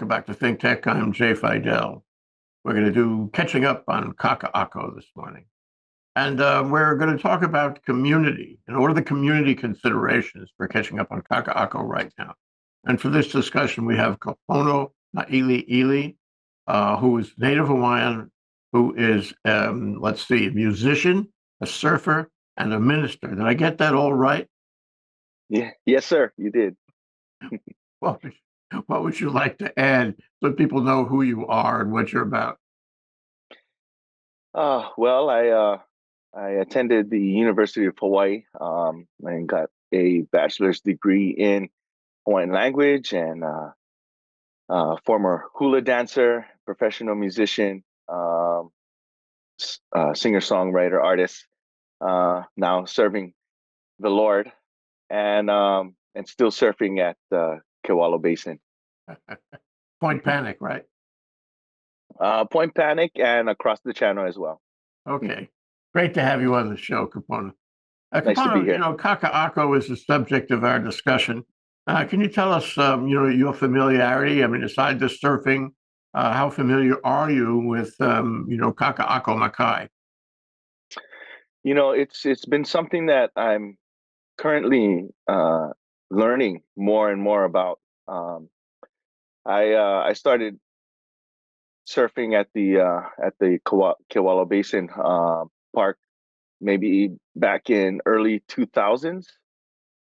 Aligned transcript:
Welcome 0.00 0.16
back 0.16 0.26
to 0.28 0.32
Think 0.32 0.60
Tech. 0.60 0.86
I'm 0.86 1.12
Jay 1.12 1.34
Fidel. 1.34 2.02
We're 2.64 2.72
going 2.72 2.86
to 2.86 2.90
do 2.90 3.28
catching 3.34 3.66
up 3.66 3.84
on 3.86 4.14
Kaka'ako 4.14 4.94
this 4.94 5.04
morning. 5.14 5.44
And 6.16 6.40
uh, 6.40 6.66
we're 6.66 6.94
going 6.94 7.14
to 7.14 7.22
talk 7.22 7.42
about 7.42 7.84
community 7.84 8.58
and 8.66 8.80
what 8.80 8.90
are 8.90 8.94
the 8.94 9.02
community 9.02 9.54
considerations 9.54 10.48
for 10.56 10.66
catching 10.68 11.00
up 11.00 11.08
on 11.12 11.20
Kaka'ako 11.20 11.82
right 11.86 12.10
now. 12.16 12.32
And 12.86 12.98
for 12.98 13.10
this 13.10 13.28
discussion, 13.28 13.84
we 13.84 13.94
have 13.98 14.18
Kapono 14.20 14.92
Naili 15.14 15.66
Ili, 15.68 16.16
uh, 16.66 16.96
who 16.96 17.18
is 17.18 17.34
Native 17.36 17.66
Hawaiian, 17.66 18.32
who 18.72 18.94
is, 18.96 19.34
um, 19.44 20.00
let's 20.00 20.26
see, 20.26 20.46
a 20.46 20.50
musician, 20.50 21.28
a 21.60 21.66
surfer, 21.66 22.30
and 22.56 22.72
a 22.72 22.80
minister. 22.80 23.28
Did 23.28 23.42
I 23.42 23.52
get 23.52 23.76
that 23.76 23.94
all 23.94 24.14
right? 24.14 24.48
Yeah, 25.50 25.72
yes, 25.84 26.06
sir, 26.06 26.32
you 26.38 26.50
did. 26.50 26.74
what, 28.00 28.22
what 28.86 29.02
would 29.02 29.18
you 29.18 29.30
like 29.30 29.58
to 29.58 29.78
add 29.78 30.16
so 30.42 30.52
people 30.52 30.80
know 30.80 31.04
who 31.04 31.22
you 31.22 31.46
are 31.46 31.80
and 31.80 31.92
what 31.92 32.12
you're 32.12 32.22
about? 32.22 32.58
Uh, 34.54 34.88
well, 34.96 35.30
I 35.30 35.48
uh, 35.48 35.78
I 36.34 36.50
attended 36.50 37.10
the 37.10 37.20
University 37.20 37.86
of 37.86 37.96
Hawaii 37.98 38.44
um, 38.60 39.06
and 39.22 39.48
got 39.48 39.70
a 39.92 40.20
bachelor's 40.32 40.80
degree 40.80 41.30
in 41.30 41.68
Hawaiian 42.26 42.52
language 42.52 43.12
and 43.12 43.44
uh, 43.44 43.70
uh, 44.68 44.96
former 45.04 45.44
hula 45.54 45.80
dancer, 45.82 46.46
professional 46.64 47.14
musician, 47.14 47.82
um, 48.08 48.70
uh, 49.94 50.14
singer 50.14 50.40
songwriter, 50.40 51.02
artist. 51.02 51.46
Uh, 52.00 52.44
now 52.56 52.86
serving 52.86 53.34
the 53.98 54.08
Lord 54.08 54.50
and 55.10 55.50
um, 55.50 55.96
and 56.14 56.26
still 56.26 56.50
surfing 56.50 56.98
at 56.98 57.16
Kewalo 57.86 58.20
Basin. 58.20 58.58
Point 60.00 60.24
Panic, 60.24 60.58
right? 60.60 60.84
Uh, 62.18 62.44
Point 62.44 62.74
Panic 62.74 63.12
and 63.16 63.48
across 63.48 63.80
the 63.80 63.92
channel 63.92 64.26
as 64.26 64.38
well. 64.38 64.60
Okay. 65.08 65.48
Great 65.94 66.14
to 66.14 66.22
have 66.22 66.40
you 66.40 66.54
on 66.54 66.68
the 66.68 66.76
show, 66.76 67.06
Kapono. 67.06 67.52
Uh, 68.12 68.20
nice 68.20 68.36
to 68.36 68.54
be 68.54 68.60
here. 68.60 68.74
You 68.74 68.78
know, 68.78 68.94
Kaka'ako 68.94 69.76
is 69.78 69.88
the 69.88 69.96
subject 69.96 70.50
of 70.50 70.64
our 70.64 70.78
discussion. 70.78 71.44
Uh, 71.86 72.04
can 72.04 72.20
you 72.20 72.28
tell 72.28 72.52
us, 72.52 72.76
um, 72.78 73.08
you 73.08 73.14
know, 73.14 73.26
your 73.26 73.52
familiarity? 73.52 74.44
I 74.44 74.46
mean, 74.46 74.62
aside 74.62 75.00
the 75.00 75.06
surfing, 75.06 75.68
uh, 76.14 76.32
how 76.32 76.50
familiar 76.50 77.04
are 77.04 77.30
you 77.30 77.58
with, 77.58 77.94
um, 78.00 78.46
you 78.48 78.56
know, 78.56 78.72
Kaka'ako 78.72 79.36
Makai? 79.36 79.88
You 81.62 81.74
know, 81.74 81.90
it's 81.90 82.24
it's 82.24 82.46
been 82.46 82.64
something 82.64 83.06
that 83.06 83.30
I'm 83.36 83.76
currently 84.38 85.08
uh, 85.28 85.68
learning 86.10 86.62
more 86.76 87.10
and 87.10 87.20
more 87.20 87.44
about. 87.44 87.80
Um, 88.08 88.48
I 89.46 89.72
uh, 89.72 90.02
I 90.06 90.12
started 90.12 90.58
surfing 91.88 92.38
at 92.38 92.48
the 92.54 92.80
uh, 92.80 93.02
at 93.24 93.34
the 93.40 93.58
Kewalo 93.66 94.48
Basin 94.48 94.88
uh, 94.90 95.44
Park 95.74 95.98
maybe 96.60 97.10
back 97.34 97.70
in 97.70 98.00
early 98.04 98.42
2000s 98.48 99.26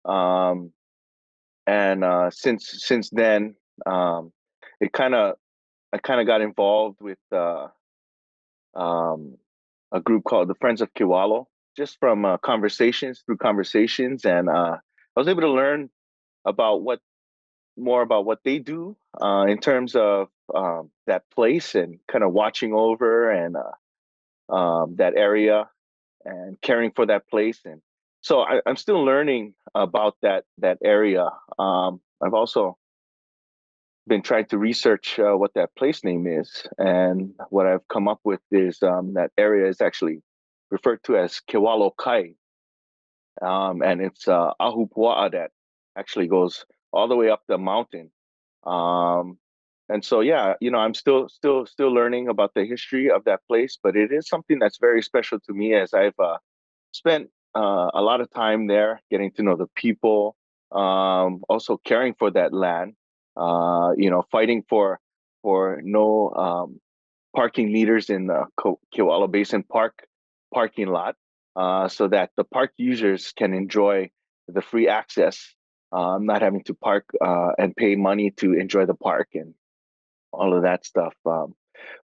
um, 0.04 0.72
and 1.66 2.02
uh, 2.02 2.30
since 2.30 2.84
since 2.84 3.10
then 3.10 3.54
um, 3.86 4.32
it 4.80 4.92
kind 4.92 5.14
of 5.14 5.36
I 5.92 5.98
kind 5.98 6.20
of 6.20 6.26
got 6.26 6.40
involved 6.40 7.00
with 7.00 7.18
uh, 7.32 7.68
um, 8.74 9.36
a 9.92 10.00
group 10.00 10.24
called 10.24 10.48
the 10.48 10.54
Friends 10.56 10.80
of 10.80 10.92
Kewalo 10.94 11.46
just 11.76 11.98
from 12.00 12.24
uh, 12.24 12.38
conversations 12.38 13.22
through 13.24 13.36
conversations 13.36 14.24
and 14.24 14.48
uh, 14.48 14.76
I 15.16 15.20
was 15.20 15.28
able 15.28 15.42
to 15.42 15.50
learn 15.50 15.90
about 16.48 16.82
what 16.82 17.00
more 17.76 18.02
about 18.02 18.24
what 18.24 18.40
they 18.44 18.58
do 18.58 18.96
uh, 19.22 19.46
in 19.48 19.58
terms 19.58 19.94
of 19.94 20.28
um, 20.54 20.90
that 21.06 21.22
place 21.30 21.74
and 21.74 21.98
kind 22.08 22.24
of 22.24 22.32
watching 22.32 22.72
over 22.72 23.30
and 23.30 23.56
uh, 23.56 24.54
um, 24.54 24.96
that 24.96 25.14
area 25.16 25.68
and 26.24 26.60
caring 26.60 26.90
for 26.90 27.06
that 27.06 27.28
place 27.28 27.60
and 27.64 27.80
so 28.20 28.40
I, 28.40 28.60
am 28.66 28.76
still 28.76 29.04
learning 29.04 29.54
about 29.74 30.16
that 30.22 30.44
that 30.58 30.78
area 30.82 31.28
um, 31.58 32.00
i've 32.24 32.34
also 32.34 32.76
been 34.08 34.22
trying 34.22 34.46
to 34.46 34.58
research 34.58 35.18
uh, 35.18 35.36
what 35.36 35.54
that 35.54 35.74
place 35.76 36.02
name 36.02 36.26
is 36.26 36.66
and 36.78 37.34
what 37.50 37.66
i've 37.66 37.86
come 37.88 38.08
up 38.08 38.20
with 38.24 38.40
is 38.50 38.82
um, 38.82 39.14
that 39.14 39.30
area 39.38 39.68
is 39.68 39.80
actually 39.80 40.22
referred 40.70 41.02
to 41.04 41.16
as 41.16 41.40
kewalo 41.48 41.92
kai 41.96 42.34
um, 43.42 43.82
and 43.82 44.00
it's 44.00 44.26
uh, 44.26 44.52
ahupua'a 44.60 45.30
that 45.30 45.50
actually 45.98 46.26
goes 46.26 46.64
all 46.92 47.08
the 47.08 47.16
way 47.16 47.28
up 47.28 47.42
the 47.48 47.58
mountain 47.58 48.10
um, 48.64 49.38
and 49.88 50.04
so 50.04 50.20
yeah 50.20 50.54
you 50.60 50.70
know 50.70 50.78
i'm 50.78 50.94
still 50.94 51.28
still 51.28 51.66
still 51.66 51.92
learning 51.92 52.28
about 52.28 52.52
the 52.54 52.64
history 52.64 53.10
of 53.10 53.24
that 53.24 53.40
place 53.48 53.78
but 53.82 53.96
it 53.96 54.12
is 54.12 54.28
something 54.28 54.58
that's 54.58 54.78
very 54.78 55.02
special 55.02 55.38
to 55.40 55.52
me 55.52 55.74
as 55.74 55.94
i've 55.94 56.18
uh, 56.18 56.38
spent 56.92 57.28
uh, 57.56 57.90
a 57.94 58.02
lot 58.02 58.20
of 58.20 58.30
time 58.30 58.66
there 58.66 59.00
getting 59.10 59.30
to 59.32 59.42
know 59.42 59.56
the 59.56 59.68
people 59.74 60.36
um, 60.72 61.42
also 61.48 61.78
caring 61.84 62.14
for 62.14 62.30
that 62.30 62.52
land 62.52 62.94
uh, 63.36 63.92
you 63.96 64.10
know 64.10 64.24
fighting 64.30 64.62
for 64.68 65.00
for 65.42 65.80
no 65.82 66.30
um, 66.34 66.80
parking 67.34 67.72
meters 67.72 68.10
in 68.10 68.26
the 68.26 68.44
Kewalo 68.94 69.30
Basin 69.30 69.62
Park 69.62 70.06
parking 70.52 70.88
lot 70.88 71.14
uh, 71.56 71.88
so 71.88 72.08
that 72.08 72.30
the 72.36 72.44
park 72.44 72.72
users 72.76 73.32
can 73.32 73.54
enjoy 73.54 74.10
the 74.48 74.62
free 74.62 74.88
access 74.88 75.54
um, 75.92 76.26
not 76.26 76.42
having 76.42 76.62
to 76.64 76.74
park 76.74 77.04
uh, 77.20 77.50
and 77.58 77.74
pay 77.74 77.96
money 77.96 78.30
to 78.32 78.52
enjoy 78.52 78.86
the 78.86 78.94
park 78.94 79.28
and 79.34 79.54
all 80.32 80.54
of 80.54 80.62
that 80.62 80.84
stuff. 80.84 81.14
Um, 81.24 81.54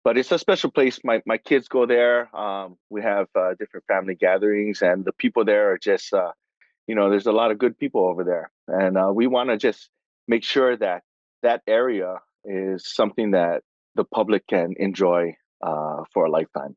but 0.03 0.17
it's 0.17 0.31
a 0.31 0.39
special 0.39 0.71
place. 0.71 0.99
My 1.03 1.21
my 1.25 1.37
kids 1.37 1.67
go 1.67 1.85
there. 1.85 2.33
Um, 2.35 2.77
we 2.89 3.01
have 3.01 3.27
uh, 3.35 3.55
different 3.59 3.85
family 3.87 4.15
gatherings, 4.15 4.81
and 4.81 5.03
the 5.03 5.13
people 5.13 5.45
there 5.45 5.71
are 5.71 5.77
just, 5.77 6.13
uh, 6.13 6.31
you 6.87 6.95
know, 6.95 7.09
there's 7.09 7.25
a 7.25 7.31
lot 7.31 7.51
of 7.51 7.57
good 7.57 7.77
people 7.77 8.05
over 8.05 8.23
there, 8.23 8.51
and 8.67 8.97
uh, 8.97 9.11
we 9.13 9.27
want 9.27 9.49
to 9.49 9.57
just 9.57 9.89
make 10.27 10.43
sure 10.43 10.77
that 10.77 11.03
that 11.41 11.61
area 11.67 12.19
is 12.45 12.87
something 12.87 13.31
that 13.31 13.63
the 13.95 14.03
public 14.03 14.45
can 14.47 14.73
enjoy 14.77 15.35
uh, 15.61 16.03
for 16.13 16.25
a 16.25 16.29
lifetime. 16.29 16.75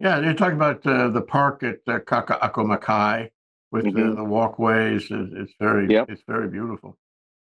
Yeah, 0.00 0.20
you're 0.20 0.34
talking 0.34 0.56
about 0.56 0.86
uh, 0.86 1.08
the 1.08 1.22
park 1.22 1.62
at 1.62 1.78
uh, 1.86 2.00
Kaka'ako 2.00 2.66
Makai 2.66 3.30
with 3.74 3.84
mm-hmm. 3.84 4.10
the, 4.10 4.16
the, 4.16 4.24
walkways. 4.24 5.08
It's, 5.10 5.32
it's 5.34 5.52
very, 5.60 5.88
yep. 5.88 6.08
it's 6.08 6.22
very 6.26 6.48
beautiful. 6.48 6.96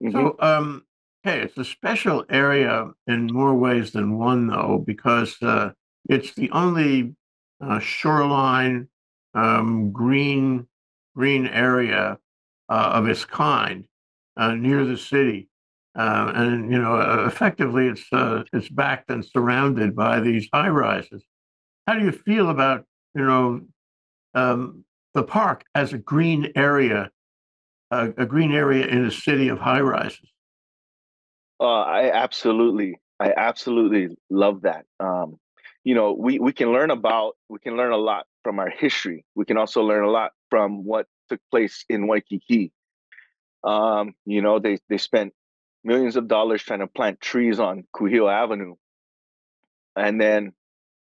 Mm-hmm. 0.03 0.12
So, 0.12 0.37
um, 0.41 0.84
Okay, 1.27 1.41
it's 1.41 1.59
a 1.59 1.65
special 1.65 2.25
area 2.31 2.91
in 3.09 3.27
more 3.27 3.55
ways 3.55 3.91
than 3.91 4.19
one, 4.19 4.47
though, 4.47 4.83
because 4.87 5.37
uh, 5.43 5.73
it's 6.09 6.33
the 6.34 6.51
only 6.53 7.15
uh, 7.61 7.81
shoreline 7.81 8.89
um, 9.34 9.91
green 9.91 10.67
green 11.17 11.47
area 11.49 12.19
uh, 12.69 12.91
of 12.95 13.09
its 13.09 13.25
kind 13.25 13.85
uh, 14.37 14.55
near 14.55 14.85
the 14.85 14.97
city, 14.97 15.49
uh, 15.97 16.33
and 16.37 16.71
you 16.71 16.81
know, 16.81 17.25
effectively, 17.27 17.89
it's 17.89 18.05
uh, 18.12 18.45
it's 18.53 18.69
backed 18.69 19.11
and 19.11 19.25
surrounded 19.25 19.97
by 19.97 20.21
these 20.21 20.49
high 20.53 20.69
rises. 20.69 21.25
How 21.87 21.95
do 21.95 22.05
you 22.05 22.12
feel 22.12 22.49
about 22.49 22.85
you 23.15 23.25
know 23.25 23.61
um, 24.35 24.85
the 25.14 25.22
park 25.22 25.64
as 25.74 25.92
a 25.92 25.98
green 25.98 26.52
area, 26.54 27.10
a 27.91 28.26
green 28.26 28.52
area 28.52 28.86
in 28.86 29.04
a 29.04 29.10
city 29.10 29.48
of 29.48 29.58
high 29.58 29.80
rises? 29.80 30.30
Uh, 31.60 31.81
I 31.81 32.12
absolutely, 32.12 33.00
I 33.19 33.32
absolutely 33.37 34.16
love 34.31 34.62
that. 34.62 34.84
Um, 35.00 35.38
you 35.84 35.94
know, 35.94 36.12
we 36.12 36.38
we 36.38 36.52
can 36.52 36.72
learn 36.72 36.90
about, 36.90 37.37
we 37.49 37.58
can 37.58 37.76
learn 37.76 37.93
a 37.93 37.96
lot 37.96 38.26
from 38.44 38.58
our 38.58 38.70
history. 38.70 39.25
We 39.34 39.44
can 39.44 39.56
also 39.56 39.82
learn 39.82 40.05
a 40.05 40.10
lot 40.10 40.32
from 40.50 40.84
what 40.84 41.06
took 41.28 41.40
place 41.50 41.84
in 41.88 42.06
Waikiki. 42.06 42.72
Um, 43.64 44.12
you 44.26 44.43
know, 44.43 44.58
they 44.58 44.78
they 44.88 44.99
spent 44.99 45.32
millions 45.82 46.16
of 46.16 46.28
dollars 46.28 46.62
trying 46.62 46.81
to 46.81 46.87
plant 46.87 47.20
trees 47.20 47.58
on 47.58 47.84
Kuhio 47.96 48.31
Avenue, 48.31 48.75
and 49.96 50.20
then 50.20 50.52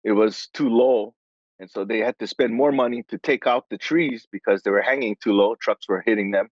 it 0.04 0.12
was 0.12 0.48
too 0.54 0.70
low, 0.70 1.15
and 1.60 1.70
so 1.70 1.86
they 1.86 2.00
had 2.00 2.18
to 2.20 2.28
spend 2.28 2.54
more 2.54 2.72
money 2.72 3.04
to 3.10 3.18
take 3.18 3.48
out 3.48 3.66
the 3.70 3.78
trees 3.78 4.28
because 4.32 4.62
they 4.62 4.72
were 4.72 4.82
hanging 4.82 5.16
too 5.22 5.32
low. 5.32 5.56
Trucks 5.56 5.88
were 5.88 6.04
hitting 6.06 6.32
them. 6.32 6.50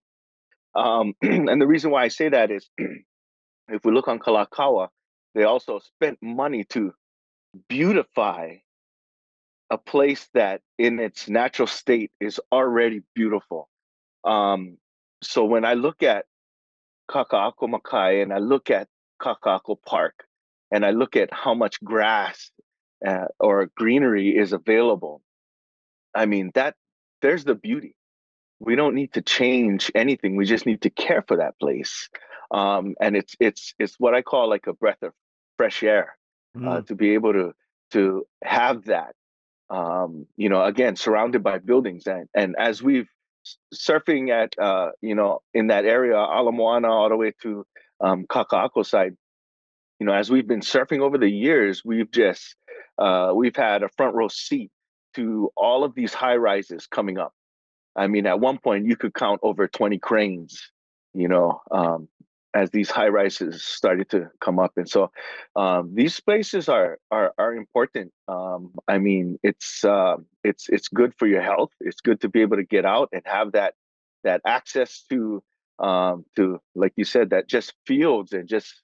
Um, 0.76 1.14
and 1.22 1.62
the 1.62 1.68
reason 1.68 1.92
why 1.92 2.04
I 2.04 2.08
say 2.08 2.30
that 2.30 2.52
is 2.52 2.70
if 2.78 3.84
we 3.84 3.92
look 3.92 4.08
on 4.08 4.20
Kalakaua, 4.20 4.90
they 5.36 5.44
also 5.44 5.80
spent 5.80 6.20
money 6.22 6.64
to 6.66 6.94
beautify 7.68 8.56
a 9.70 9.78
place 9.78 10.30
that 10.34 10.62
in 10.78 11.00
its 11.00 11.28
natural 11.28 11.68
state 11.68 12.12
is 12.20 12.40
already 12.52 13.02
beautiful. 13.16 13.70
Um, 14.24 14.78
so 15.22 15.44
when 15.46 15.66
I 15.66 15.74
look 15.74 16.04
at 16.04 16.26
Kaka'ako 17.10 17.74
Makai 17.74 18.22
and 18.22 18.32
I 18.32 18.38
look 18.38 18.70
at 18.70 18.88
Kaka'ako 19.22 19.78
Park 19.86 20.26
and 20.72 20.86
I 20.86 20.92
look 20.92 21.16
at 21.16 21.34
how 21.34 21.54
much 21.54 21.84
grass 21.84 22.52
uh, 23.06 23.28
or 23.40 23.70
greenery 23.76 24.38
is 24.38 24.54
available, 24.54 25.22
I 26.16 26.26
mean, 26.26 26.52
that 26.56 26.76
there's 27.22 27.44
the 27.44 27.56
beauty. 27.56 27.96
We 28.60 28.76
don't 28.76 28.96
need 28.96 29.14
to 29.14 29.22
change 29.22 29.92
anything. 29.96 30.36
We 30.36 30.46
just 30.46 30.66
need 30.66 30.82
to 30.84 30.90
care 30.90 31.24
for 31.28 31.38
that 31.38 31.60
place. 31.60 32.10
um, 32.54 32.96
and 33.02 33.16
it's 33.16 33.36
it's 33.40 33.74
it's 33.80 33.96
what 34.00 34.14
I 34.14 34.22
call 34.22 34.50
like 34.50 34.68
a 34.68 34.74
breath 34.74 35.02
of 35.02 35.12
fresh 35.58 35.84
air 35.84 36.16
uh, 36.56 36.60
mm. 36.60 36.68
uh, 36.68 36.82
to 36.84 36.96
be 36.96 37.14
able 37.16 37.34
to 37.34 37.54
to 37.92 38.26
have 38.44 38.86
that. 38.86 39.16
Um, 39.70 40.28
you 40.38 40.50
know, 40.50 40.64
again, 40.64 40.96
surrounded 40.96 41.44
by 41.44 41.58
buildings, 41.58 42.06
and 42.06 42.30
and 42.36 42.56
as 42.58 42.82
we've 42.82 43.10
surfing 43.74 44.30
at 44.30 44.58
uh, 44.60 44.92
you 45.02 45.16
know 45.16 45.42
in 45.54 45.68
that 45.68 45.86
area, 45.86 46.16
Ala 46.16 46.52
Moana, 46.52 46.90
all 46.90 47.10
the 47.10 47.18
way 47.18 47.34
to 47.42 47.66
um, 48.00 48.26
Kaka'ako 48.28 48.86
side. 48.86 49.16
You 50.00 50.06
know, 50.08 50.14
as 50.14 50.30
we've 50.30 50.48
been 50.48 50.62
surfing 50.62 51.00
over 51.00 51.18
the 51.18 51.30
years, 51.30 51.84
we've 51.86 52.12
just 52.12 52.56
uh, 52.98 53.32
we've 53.36 53.56
had 53.56 53.84
a 53.84 53.90
front 53.90 54.16
row 54.16 54.28
seat 54.28 54.72
to 55.16 55.52
all 55.56 55.84
of 55.84 55.96
these 55.96 56.14
high 56.14 56.36
rises 56.36 56.88
coming 56.88 57.18
up. 57.18 57.34
I 57.96 58.08
mean, 58.08 58.26
at 58.26 58.40
one 58.40 58.58
point 58.58 58.88
you 58.88 58.96
could 58.96 59.14
count 59.14 59.40
over 59.44 59.68
20 59.68 60.00
cranes, 60.00 60.72
you 61.14 61.28
know, 61.28 61.62
um, 61.72 62.08
as 62.54 62.70
these 62.70 62.90
high 62.90 63.08
rises 63.08 63.64
started 63.64 64.10
to 64.10 64.30
come 64.40 64.60
up. 64.60 64.74
And 64.78 64.88
so 64.90 65.12
um, 65.56 65.92
these 65.94 66.16
spaces 66.16 66.70
are 66.70 67.00
are, 67.12 67.34
are 67.38 67.54
important. 67.56 68.12
Um, 68.28 68.74
I 68.88 68.98
mean, 69.00 69.40
it's 69.44 69.84
uh, 69.84 70.18
it's 70.44 70.70
it's 70.70 70.88
good 70.88 71.14
for 71.18 71.28
your 71.28 71.42
health. 71.42 71.72
It's 71.80 72.02
good 72.02 72.22
to 72.22 72.30
be 72.30 72.42
able 72.42 72.58
to 72.58 72.64
get 72.64 72.86
out 72.86 73.10
and 73.12 73.22
have 73.26 73.54
that 73.54 73.74
that 74.24 74.42
access 74.46 75.04
to 75.10 75.44
um, 75.80 76.26
to 76.36 76.60
like 76.76 76.94
you 76.96 77.06
said 77.06 77.32
that 77.32 77.48
just 77.48 77.74
fields 77.86 78.34
and 78.34 78.48
just 78.48 78.83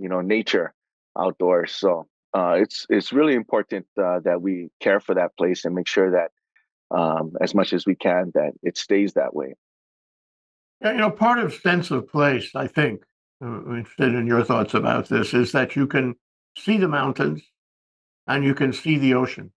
you 0.00 0.08
know 0.08 0.20
nature 0.20 0.72
outdoors. 1.18 1.72
So 1.72 2.06
uh, 2.34 2.54
it's 2.58 2.86
it's 2.88 3.12
really 3.12 3.34
important 3.34 3.86
uh, 4.00 4.20
that 4.20 4.40
we 4.40 4.70
care 4.80 5.00
for 5.00 5.14
that 5.14 5.36
place 5.36 5.64
and 5.64 5.74
make 5.74 5.88
sure 5.88 6.10
that 6.12 6.30
um, 6.96 7.32
as 7.40 7.54
much 7.54 7.72
as 7.72 7.86
we 7.86 7.94
can 7.94 8.32
that 8.34 8.52
it 8.62 8.76
stays 8.78 9.12
that 9.14 9.34
way. 9.34 9.54
Yeah, 10.80 10.92
you 10.92 10.98
know, 10.98 11.10
part 11.10 11.38
of 11.38 11.54
sense 11.54 11.90
of 11.90 12.08
place, 12.08 12.50
I 12.54 12.66
think, 12.66 13.02
I'm 13.42 13.70
uh, 13.70 13.76
interested 13.76 14.14
in 14.14 14.26
your 14.26 14.44
thoughts 14.44 14.74
about 14.74 15.08
this, 15.08 15.34
is 15.34 15.52
that 15.52 15.76
you 15.76 15.86
can 15.86 16.14
see 16.56 16.78
the 16.78 16.88
mountains 16.88 17.42
and 18.26 18.44
you 18.44 18.54
can 18.54 18.72
see 18.72 18.96
the 18.96 19.14
ocean. 19.14 19.52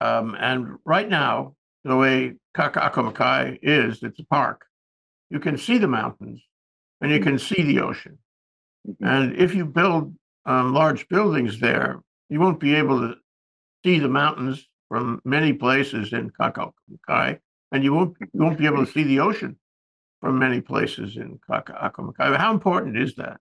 Um, 0.00 0.36
and 0.40 0.78
right 0.84 1.08
now, 1.08 1.54
the 1.84 1.96
way 1.96 2.34
Kaka'ako 2.56 3.58
is, 3.62 4.02
it's 4.02 4.18
a 4.18 4.24
park. 4.24 4.66
You 5.30 5.38
can 5.38 5.56
see 5.56 5.78
the 5.78 5.88
mountains 5.88 6.42
and 7.00 7.12
you 7.12 7.20
can 7.20 7.38
see 7.38 7.62
the 7.62 7.80
ocean. 7.80 8.18
Mm-hmm. 8.88 9.06
And 9.06 9.36
if 9.36 9.54
you 9.54 9.64
build 9.64 10.14
um, 10.46 10.74
large 10.74 11.08
buildings 11.08 11.60
there, 11.60 12.02
you 12.28 12.40
won't 12.40 12.60
be 12.60 12.74
able 12.74 13.00
to 13.00 13.14
see 13.84 13.98
the 13.98 14.08
mountains 14.08 14.66
from 14.88 15.20
many 15.24 15.52
places 15.52 16.12
in 16.12 16.30
Kaka'ako 16.30 17.38
and 17.72 17.82
you 17.82 17.94
won't, 17.94 18.16
you 18.20 18.42
won't 18.42 18.58
be 18.58 18.66
able 18.66 18.84
to 18.84 18.92
see 18.92 19.02
the 19.02 19.20
ocean 19.20 19.56
from 20.20 20.38
many 20.38 20.60
places 20.60 21.16
in 21.16 21.38
Kaka'ako 21.50 22.36
How 22.36 22.52
important 22.52 22.96
is 22.96 23.14
that? 23.16 23.38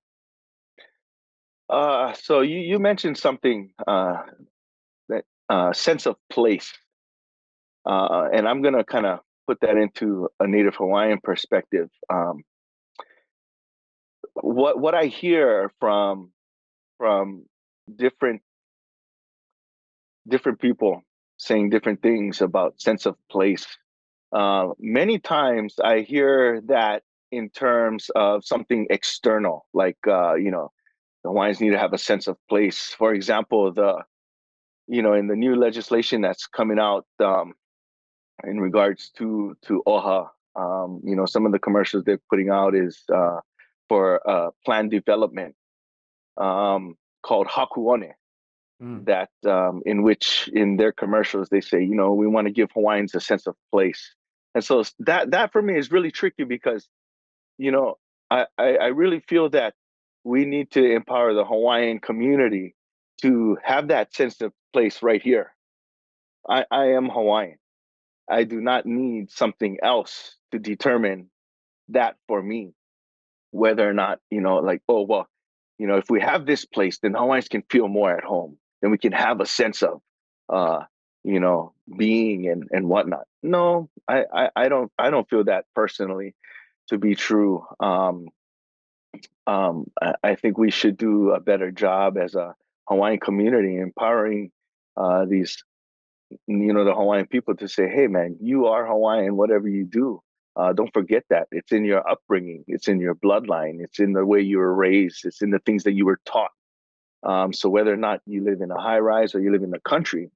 Uh, 1.70 2.14
so 2.14 2.42
you, 2.42 2.60
you 2.60 2.80
mentioned 2.80 3.18
something 3.18 3.72
uh, 3.88 4.18
that 5.08 5.24
uh, 5.50 5.72
sense 5.72 6.06
of 6.06 6.16
place, 6.30 6.74
uh, 7.86 8.28
and 8.34 8.48
I'm 8.48 8.62
gonna 8.62 8.84
kind 8.84 9.06
of 9.06 9.20
put 9.48 9.60
that 9.62 9.78
into 9.78 10.28
a 10.40 10.48
Native 10.48 10.76
Hawaiian 10.76 11.20
perspective. 11.24 11.90
Um, 12.10 12.44
what 14.36 14.80
what 14.80 14.96
I 14.96 15.06
hear 15.06 15.72
from 15.80 16.32
from 16.98 17.46
different 17.94 18.42
different 20.28 20.60
people 20.60 21.02
saying 21.38 21.70
different 21.70 22.02
things 22.02 22.42
about 22.42 22.80
sense 22.80 23.06
of 23.06 23.16
place 23.30 23.66
uh, 24.32 24.70
many 24.80 25.20
times 25.20 25.76
I 25.84 26.00
hear 26.00 26.62
that 26.68 27.04
in 27.32 27.50
terms 27.50 28.10
of 28.16 28.46
something 28.46 28.88
external, 28.90 29.66
like 29.74 29.98
uh, 30.08 30.36
you 30.36 30.52
know, 30.52 30.72
the 31.24 31.30
Hawaiians 31.30 31.60
need 31.60 31.72
to 31.72 31.80
have 31.80 31.94
a 31.94 31.98
sense 31.98 32.28
of 32.28 32.38
place. 32.50 32.96
For 32.98 33.14
example, 33.14 33.74
the 33.74 34.04
you 34.88 35.02
know, 35.02 35.14
in 35.14 35.28
the 35.28 35.36
new 35.36 35.56
legislation 35.56 36.22
that's 36.22 36.48
coming 36.48 36.80
out 36.80 37.06
um, 37.20 37.54
in 38.46 38.60
regards 38.60 39.10
to 39.18 39.56
to 39.64 39.84
OHA, 39.86 40.28
um, 40.56 41.02
you 41.04 41.16
know, 41.16 41.26
some 41.26 41.46
of 41.46 41.52
the 41.52 41.60
commercials 41.60 42.04
they're 42.06 42.22
putting 42.30 42.50
out 42.50 42.74
is 42.76 43.04
uh, 43.14 43.40
for 43.92 44.26
uh, 44.26 44.52
planned 44.64 44.90
development 44.90 45.54
um, 46.38 46.96
called 47.22 47.48
Hakuone, 47.48 48.12
mm. 48.82 49.06
that 49.06 49.32
um, 49.46 49.82
in 49.86 50.02
which 50.02 50.50
in 50.54 50.78
their 50.78 50.94
commercials 50.94 51.50
they 51.50 51.60
say, 51.60 51.84
you 51.84 51.94
know, 51.94 52.14
we 52.14 52.26
want 52.26 52.48
to 52.48 52.54
give 52.54 52.70
Hawaiians 52.72 53.14
a 53.16 53.20
sense 53.20 53.48
of 53.48 53.56
place. 53.70 54.16
And 54.56 54.64
so 54.64 54.86
that 55.00 55.32
that 55.32 55.52
for 55.52 55.62
me 55.62 55.78
is 55.78 55.92
really 55.92 56.10
tricky 56.10 56.46
because, 56.46 56.88
you 57.58 57.72
know, 57.74 57.98
I, 58.30 58.46
I, 58.58 58.76
I 58.76 58.88
really 58.88 59.20
feel 59.28 59.50
that 59.50 59.74
we 60.24 60.46
need 60.46 60.72
to 60.72 60.86
empower 60.86 61.34
the 61.34 61.44
Hawaiian 61.44 62.00
community 62.00 62.76
to 63.24 63.58
have 63.62 63.90
that 63.90 64.16
sense 64.16 64.40
of 64.40 64.54
place 64.72 65.04
right 65.04 65.22
here. 65.22 65.54
I, 66.48 66.64
I 66.72 66.86
am 66.94 67.10
Hawaiian. 67.10 67.58
I 68.30 68.46
do 68.46 68.62
not 68.62 68.86
need 68.86 69.32
something 69.32 69.80
else 69.84 70.38
to 70.54 70.60
determine 70.60 71.30
that 71.90 72.16
for 72.30 72.42
me, 72.42 72.72
whether 73.52 73.88
or 73.88 73.94
not, 73.94 74.20
you 74.30 74.42
know, 74.42 74.58
like, 74.58 74.82
oh, 74.90 75.02
well, 75.02 75.28
you 75.78 75.88
know, 75.88 75.98
if 75.98 76.10
we 76.10 76.22
have 76.22 76.46
this 76.46 76.66
place, 76.66 77.00
then 77.00 77.14
Hawaiians 77.14 77.48
can 77.48 77.64
feel 77.70 77.88
more 77.88 78.16
at 78.16 78.24
home. 78.24 78.58
Then 78.82 78.92
we 78.92 78.98
can 78.98 79.12
have 79.12 79.40
a 79.40 79.46
sense 79.46 79.84
of, 79.84 80.02
uh, 80.50 80.82
you 81.24 81.40
know, 81.40 81.74
being 81.98 82.48
and, 82.48 82.68
and 82.72 82.88
whatnot. 82.88 83.26
No, 83.44 83.90
I, 84.08 84.24
I, 84.34 84.50
I 84.56 84.70
don't 84.70 84.92
I 84.98 85.10
don't 85.10 85.30
feel 85.30 85.44
that 85.46 85.66
personally 85.76 86.36
to 86.90 86.98
be 86.98 87.16
true. 87.16 87.66
Um, 87.80 88.28
um, 89.48 89.90
I, 90.02 90.14
I, 90.24 90.36
think 90.36 90.58
we 90.58 90.72
should 90.72 90.98
do 90.98 91.32
a 91.32 91.40
better 91.40 91.72
job 91.72 92.18
as 92.18 92.36
a 92.36 92.56
Hawaiian 92.88 93.20
community 93.20 93.78
empowering 93.78 94.52
uh, 94.96 95.26
these, 95.26 95.64
you 96.30 96.74
know, 96.74 96.86
the 96.86 96.94
Hawaiian 96.94 97.28
people 97.28 97.56
to 97.56 97.68
say, 97.68 97.90
"Hey, 97.90 98.08
man, 98.08 98.38
you 98.40 98.68
are 98.68 98.86
Hawaiian. 98.86 99.36
Whatever 99.36 99.68
you 99.68 99.86
do, 99.86 100.22
uh, 100.56 100.74
don't 100.74 100.94
forget 100.94 101.24
that 101.30 101.48
it's 101.52 101.72
in 101.72 101.86
your 101.86 102.08
upbringing, 102.10 102.64
it's 102.68 102.88
in 102.88 103.00
your 103.00 103.16
bloodline, 103.16 103.82
it's 103.82 104.00
in 104.00 104.14
the 104.14 104.26
way 104.26 104.42
you 104.42 104.58
were 104.58 104.74
raised, 104.74 105.26
it's 105.26 105.42
in 105.42 105.52
the 105.52 105.60
things 105.60 105.84
that 105.84 105.94
you 105.94 106.06
were 106.06 106.20
taught." 106.26 106.52
Um, 107.24 107.54
so 107.54 107.70
whether 107.70 107.94
or 107.94 107.98
not 107.98 108.22
you 108.26 108.44
live 108.44 108.62
in 108.62 108.72
a 108.72 108.80
high 108.80 109.00
rise 109.00 109.36
or 109.36 109.40
you 109.40 109.52
live 109.52 109.64
in 109.64 109.72
the 109.72 109.80
country, 109.80 110.32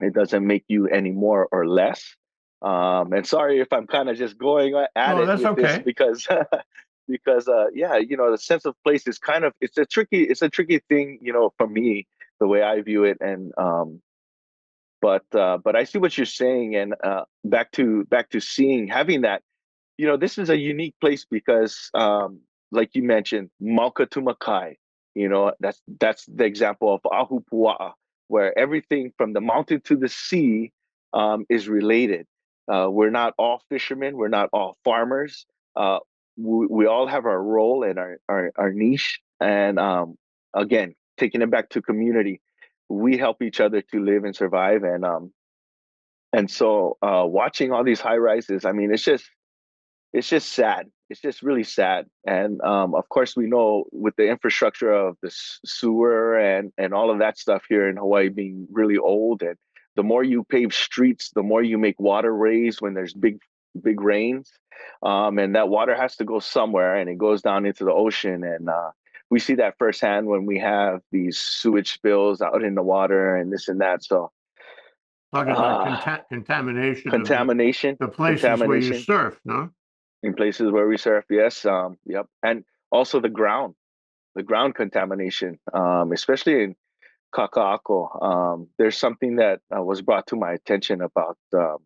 it 0.00 0.14
doesn't 0.14 0.46
make 0.46 0.64
you 0.68 0.86
any 0.88 1.10
more 1.10 1.48
or 1.50 1.66
less. 1.66 2.14
Um, 2.62 3.12
and 3.12 3.26
sorry 3.26 3.60
if 3.60 3.72
I'm 3.72 3.86
kind 3.86 4.08
of 4.08 4.16
just 4.16 4.38
going 4.38 4.74
at 4.96 5.18
it 5.18 5.26
that's 5.26 5.44
okay. 5.44 5.82
because 5.84 6.26
because 7.08 7.48
uh, 7.48 7.66
yeah, 7.74 7.96
you 7.96 8.16
know, 8.16 8.30
the 8.30 8.38
sense 8.38 8.64
of 8.64 8.74
place 8.82 9.06
is 9.06 9.18
kind 9.18 9.44
of 9.44 9.52
it's 9.60 9.76
a 9.76 9.84
tricky 9.84 10.22
it's 10.22 10.42
a 10.42 10.48
tricky 10.48 10.80
thing, 10.88 11.18
you 11.20 11.32
know, 11.32 11.52
for 11.58 11.66
me 11.66 12.06
the 12.40 12.46
way 12.46 12.62
I 12.62 12.80
view 12.80 13.04
it. 13.04 13.18
And 13.20 13.52
um, 13.58 14.00
but 15.04 15.26
uh, 15.34 15.58
but 15.58 15.76
I 15.76 15.84
see 15.84 15.98
what 15.98 16.16
you're 16.16 16.24
saying, 16.24 16.76
and 16.76 16.94
uh, 17.04 17.24
back 17.44 17.72
to 17.72 18.04
back 18.04 18.30
to 18.30 18.40
seeing 18.40 18.88
having 18.88 19.20
that, 19.20 19.42
you 19.98 20.06
know, 20.06 20.16
this 20.16 20.38
is 20.38 20.48
a 20.48 20.56
unique 20.56 20.94
place 20.98 21.26
because 21.30 21.90
um, 21.92 22.40
like 22.72 22.94
you 22.94 23.02
mentioned, 23.02 23.50
Mauka 23.60 24.08
to 24.12 24.22
Makai, 24.22 24.76
you 25.14 25.28
know, 25.28 25.52
that's 25.60 25.82
that's 26.00 26.24
the 26.24 26.46
example 26.46 26.94
of 26.94 27.02
Ahupua'a, 27.02 27.92
where 28.28 28.58
everything 28.58 29.12
from 29.18 29.34
the 29.34 29.42
mountain 29.42 29.82
to 29.82 29.94
the 29.94 30.08
sea 30.08 30.72
um, 31.12 31.44
is 31.50 31.68
related. 31.68 32.26
Uh, 32.66 32.88
we're 32.90 33.10
not 33.10 33.34
all 33.36 33.60
fishermen. 33.68 34.16
We're 34.16 34.28
not 34.28 34.48
all 34.54 34.78
farmers. 34.84 35.44
Uh, 35.76 35.98
we, 36.38 36.66
we, 36.66 36.86
all 36.86 37.06
have 37.06 37.26
our 37.26 37.42
role 37.42 37.84
and 37.84 37.98
our, 37.98 38.16
our, 38.26 38.52
our 38.56 38.72
niche. 38.72 39.20
And 39.38 39.78
um, 39.78 40.16
again, 40.54 40.94
taking 41.18 41.42
it 41.42 41.50
back 41.50 41.68
to 41.70 41.82
community, 41.82 42.40
we 42.88 43.16
help 43.16 43.42
each 43.42 43.60
other 43.60 43.82
to 43.82 44.04
live 44.04 44.24
and 44.24 44.34
survive. 44.34 44.82
And 44.82 45.04
um, 45.04 45.32
and 46.32 46.50
so 46.50 46.96
uh, 47.02 47.24
watching 47.26 47.72
all 47.72 47.84
these 47.84 48.00
high 48.00 48.16
rises, 48.16 48.64
I 48.64 48.72
mean, 48.72 48.92
it's 48.92 49.04
just 49.04 49.24
it's 50.12 50.28
just 50.28 50.52
sad. 50.52 50.86
It's 51.10 51.20
just 51.20 51.42
really 51.42 51.64
sad. 51.64 52.06
And 52.26 52.60
um, 52.62 52.94
of 52.94 53.08
course, 53.08 53.36
we 53.36 53.46
know 53.46 53.84
with 53.92 54.16
the 54.16 54.28
infrastructure 54.28 54.92
of 54.92 55.16
the 55.22 55.30
sewer 55.64 56.38
and 56.38 56.72
and 56.78 56.94
all 56.94 57.10
of 57.10 57.18
that 57.18 57.38
stuff 57.38 57.64
here 57.68 57.88
in 57.88 57.96
Hawaii 57.96 58.28
being 58.28 58.66
really 58.70 58.98
old 58.98 59.42
and 59.42 59.56
the 59.96 60.02
more 60.02 60.24
you 60.24 60.44
pave 60.44 60.74
streets, 60.74 61.30
the 61.34 61.42
more 61.42 61.62
you 61.62 61.78
make 61.78 62.00
water 62.00 62.34
raise 62.34 62.80
when 62.80 62.94
there's 62.94 63.14
big 63.14 63.38
big 63.80 64.00
rains, 64.00 64.50
um, 65.02 65.38
and 65.38 65.54
that 65.54 65.68
water 65.68 65.94
has 65.94 66.16
to 66.16 66.24
go 66.24 66.40
somewhere, 66.40 66.96
and 66.96 67.08
it 67.08 67.18
goes 67.18 67.42
down 67.42 67.66
into 67.66 67.84
the 67.84 67.92
ocean. 67.92 68.44
And 68.44 68.68
uh, 68.68 68.90
we 69.30 69.38
see 69.38 69.54
that 69.56 69.74
firsthand 69.78 70.26
when 70.26 70.46
we 70.46 70.58
have 70.58 71.00
these 71.10 71.38
sewage 71.38 71.92
spills 71.92 72.40
out 72.40 72.62
in 72.62 72.74
the 72.74 72.82
water 72.82 73.36
and 73.36 73.52
this 73.52 73.68
and 73.68 73.80
that. 73.80 74.04
So. 74.04 74.30
Talking 75.34 75.52
about 75.52 75.88
uh, 75.88 76.00
conta- 76.00 76.22
contamination. 76.28 77.10
Contamination. 77.10 77.96
The, 77.98 78.06
the 78.06 78.12
places 78.12 78.60
where 78.60 78.76
you 78.76 78.98
surf, 78.98 79.40
no? 79.44 79.70
In 80.22 80.34
places 80.34 80.70
where 80.70 80.86
we 80.86 80.96
surf, 80.96 81.24
yes. 81.28 81.66
Um, 81.66 81.98
yep. 82.06 82.26
And 82.42 82.64
also 82.92 83.18
the 83.20 83.28
ground, 83.28 83.74
the 84.36 84.44
ground 84.44 84.76
contamination, 84.76 85.58
um, 85.72 86.12
especially 86.12 86.62
in 86.62 86.76
Kaka'ako, 87.34 88.22
um, 88.22 88.68
there's 88.78 88.96
something 88.96 89.36
that 89.36 89.58
uh, 89.76 89.82
was 89.82 90.02
brought 90.02 90.28
to 90.28 90.36
my 90.36 90.52
attention 90.52 91.00
about 91.00 91.36
um, 91.52 91.78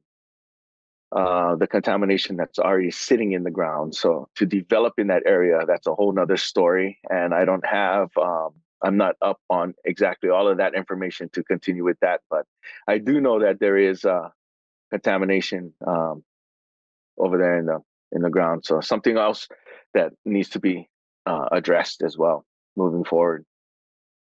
uh, 1.13 1.57
the 1.57 1.67
contamination 1.67 2.37
that's 2.37 2.59
already 2.59 2.91
sitting 2.91 3.33
in 3.33 3.43
the 3.43 3.51
ground. 3.51 3.95
So 3.95 4.29
to 4.37 4.47
develop 4.47 4.95
in 4.99 5.07
that 5.07 5.23
area, 5.25 5.61
that's 5.67 5.87
a 5.87 5.95
whole 5.95 6.13
nother 6.13 6.37
story. 6.37 6.99
And 7.09 7.35
I 7.35 7.45
don't 7.45 7.65
have, 7.65 8.11
um, 8.19 8.51
I'm 8.83 8.97
not 8.97 9.17
up 9.23 9.41
on 9.49 9.75
exactly 9.85 10.29
all 10.29 10.49
of 10.49 10.59
that 10.59 10.75
information 10.75 11.31
to 11.31 11.43
continue 11.43 11.85
with 11.85 11.99
that, 12.01 12.21
but 12.31 12.45
I 12.87 12.99
do 12.99 13.21
know 13.21 13.41
that 13.41 13.59
there 13.59 13.77
is 13.79 14.05
uh, 14.05 14.29
contamination 14.91 15.73
um, 15.87 16.23
over 17.17 17.39
there 17.39 17.59
in 17.59 17.67
the 17.67 17.81
in 18.13 18.23
the 18.23 18.31
ground. 18.31 18.65
So 18.65 18.81
something 18.81 19.19
else 19.19 19.49
that 19.95 20.13
needs 20.25 20.49
to 20.51 20.61
be 20.61 20.89
uh, 21.27 21.47
addressed 21.53 22.03
as 22.03 22.17
well 22.17 22.45
moving 22.77 23.05
forward. 23.05 23.45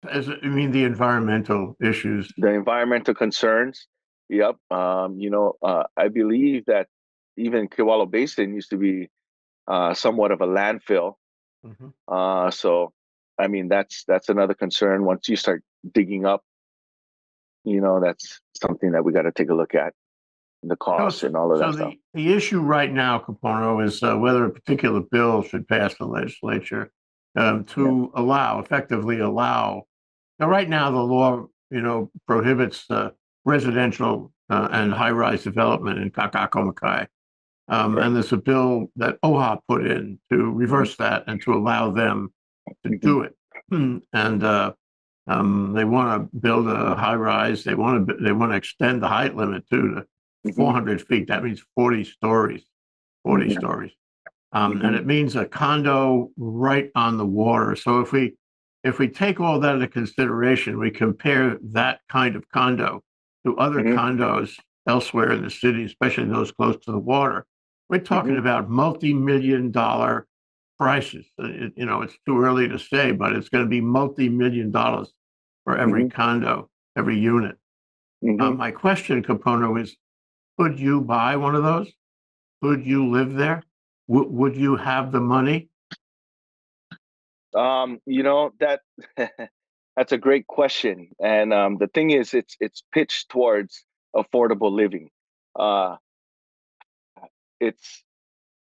As 0.09 0.27
you 0.27 0.49
mean 0.49 0.71
the 0.71 0.83
environmental 0.83 1.75
issues, 1.81 2.31
the 2.37 2.49
environmental 2.49 3.13
concerns. 3.13 3.87
Yep. 4.29 4.55
Um, 4.71 5.19
you 5.19 5.29
know, 5.29 5.53
uh, 5.61 5.83
I 5.97 6.07
believe 6.07 6.65
that 6.65 6.87
even 7.37 7.67
Kewalo 7.67 8.09
Basin 8.09 8.53
used 8.53 8.69
to 8.71 8.77
be 8.77 9.09
uh, 9.67 9.93
somewhat 9.93 10.31
of 10.31 10.41
a 10.41 10.47
landfill. 10.47 11.15
Mm-hmm. 11.65 11.89
Uh, 12.07 12.51
so, 12.51 12.93
I 13.39 13.47
mean, 13.47 13.67
that's 13.67 14.03
that's 14.05 14.29
another 14.29 14.53
concern. 14.53 15.05
Once 15.05 15.29
you 15.29 15.35
start 15.35 15.63
digging 15.93 16.25
up, 16.25 16.43
you 17.63 17.81
know, 17.81 17.99
that's 18.01 18.41
something 18.61 18.91
that 18.91 19.03
we 19.03 19.13
got 19.13 19.23
to 19.23 19.31
take 19.31 19.49
a 19.49 19.55
look 19.55 19.75
at 19.75 19.93
the 20.63 20.75
cost 20.75 21.19
so, 21.19 21.27
and 21.27 21.35
all 21.35 21.51
of 21.51 21.59
so 21.59 21.65
that 21.65 21.71
the, 21.71 21.77
stuff. 21.77 21.93
The 22.13 22.33
issue 22.33 22.59
right 22.59 22.91
now, 22.91 23.19
Kapono, 23.19 23.83
is 23.83 24.01
uh, 24.03 24.15
whether 24.17 24.45
a 24.45 24.49
particular 24.49 25.01
bill 25.01 25.43
should 25.43 25.67
pass 25.67 25.95
the 25.95 26.05
legislature 26.05 26.91
um, 27.35 27.65
to 27.65 28.11
yeah. 28.13 28.21
allow, 28.21 28.59
effectively 28.59 29.19
allow. 29.19 29.83
Now, 30.39 30.47
right 30.47 30.67
now, 30.67 30.91
the 30.91 30.99
law, 30.99 31.45
you 31.69 31.81
know, 31.81 32.11
prohibits 32.27 32.85
uh, 32.89 33.11
residential 33.45 34.31
uh, 34.49 34.67
and 34.71 34.93
high-rise 34.93 35.43
development 35.43 35.99
in 35.99 36.11
Kakaako 36.11 37.07
Um, 37.67 37.95
right. 37.95 38.05
And 38.05 38.15
there's 38.15 38.31
a 38.31 38.37
bill 38.37 38.87
that 38.95 39.19
OHA 39.21 39.59
put 39.67 39.85
in 39.85 40.19
to 40.31 40.51
reverse 40.51 40.95
that 40.97 41.23
and 41.27 41.41
to 41.43 41.53
allow 41.53 41.91
them 41.91 42.33
to 42.83 42.89
mm-hmm. 42.89 42.97
do 42.99 43.21
it. 43.21 43.35
and 44.13 44.43
uh, 44.43 44.73
um, 45.27 45.73
they 45.73 45.85
want 45.85 46.31
to 46.31 46.37
build 46.37 46.67
a 46.67 46.95
high 46.95 47.15
rise. 47.15 47.63
They 47.63 47.75
want 47.75 48.07
to 48.07 48.15
they 48.21 48.31
want 48.31 48.51
to 48.51 48.57
extend 48.57 49.01
the 49.01 49.07
height 49.07 49.35
limit 49.35 49.67
too 49.69 50.03
to 50.45 50.53
400 50.53 51.01
feet. 51.07 51.27
That 51.27 51.43
means 51.43 51.63
40 51.75 52.03
stories, 52.03 52.63
40 53.23 53.47
yeah. 53.47 53.59
stories. 53.59 53.91
Um, 54.51 54.75
mm-hmm. 54.75 54.85
And 54.85 54.95
it 54.95 55.05
means 55.05 55.35
a 55.35 55.45
condo 55.45 56.29
right 56.37 56.91
on 56.95 57.17
the 57.17 57.25
water. 57.25 57.75
So 57.75 58.01
if 58.01 58.11
we 58.11 58.35
if 58.83 58.99
we 58.99 59.07
take 59.07 59.39
all 59.39 59.59
that 59.61 59.75
into 59.75 59.87
consideration, 59.87 60.77
we 60.77 60.91
compare 60.91 61.57
that 61.71 62.01
kind 62.09 62.35
of 62.35 62.47
condo 62.49 63.01
to 63.45 63.57
other 63.57 63.81
mm-hmm. 63.81 63.97
condos 63.97 64.55
elsewhere 64.87 65.31
in 65.31 65.43
the 65.43 65.49
city, 65.49 65.83
especially 65.83 66.25
those 66.25 66.51
close 66.51 66.77
to 66.85 66.91
the 66.91 66.99
water. 66.99 67.45
We're 67.89 67.99
talking 67.99 68.31
mm-hmm. 68.31 68.39
about 68.39 68.69
multi-million 68.69 69.71
dollar 69.71 70.27
prices. 70.79 71.25
Uh, 71.41 71.47
it, 71.47 71.73
you 71.75 71.85
know, 71.85 72.01
it's 72.01 72.17
too 72.25 72.41
early 72.41 72.67
to 72.67 72.79
say, 72.79 73.11
but 73.11 73.33
it's 73.33 73.49
going 73.49 73.63
to 73.63 73.69
be 73.69 73.81
multi-million 73.81 74.71
dollars 74.71 75.13
for 75.63 75.77
every 75.77 76.03
mm-hmm. 76.03 76.15
condo, 76.15 76.69
every 76.97 77.17
unit. 77.17 77.57
Uh, 78.39 78.51
my 78.51 78.71
question, 78.71 79.21
Kapono, 79.21 79.81
is 79.81 79.97
could 80.57 80.79
you 80.79 81.01
buy 81.01 81.35
one 81.35 81.55
of 81.55 81.63
those? 81.63 81.91
Could 82.61 82.85
you 82.85 83.09
live 83.09 83.33
there? 83.33 83.63
W- 84.07 84.29
would 84.29 84.55
you 84.55 84.77
have 84.77 85.11
the 85.11 85.19
money? 85.19 85.67
Um, 87.53 87.99
you 88.05 88.23
know 88.23 88.53
that 88.59 88.81
that's 89.95 90.11
a 90.11 90.17
great 90.17 90.47
question, 90.47 91.09
and 91.23 91.53
um, 91.53 91.77
the 91.77 91.87
thing 91.87 92.11
is, 92.11 92.33
it's 92.33 92.55
it's 92.59 92.83
pitched 92.93 93.29
towards 93.29 93.85
affordable 94.15 94.71
living. 94.71 95.09
Uh, 95.57 95.97
it's, 97.59 98.03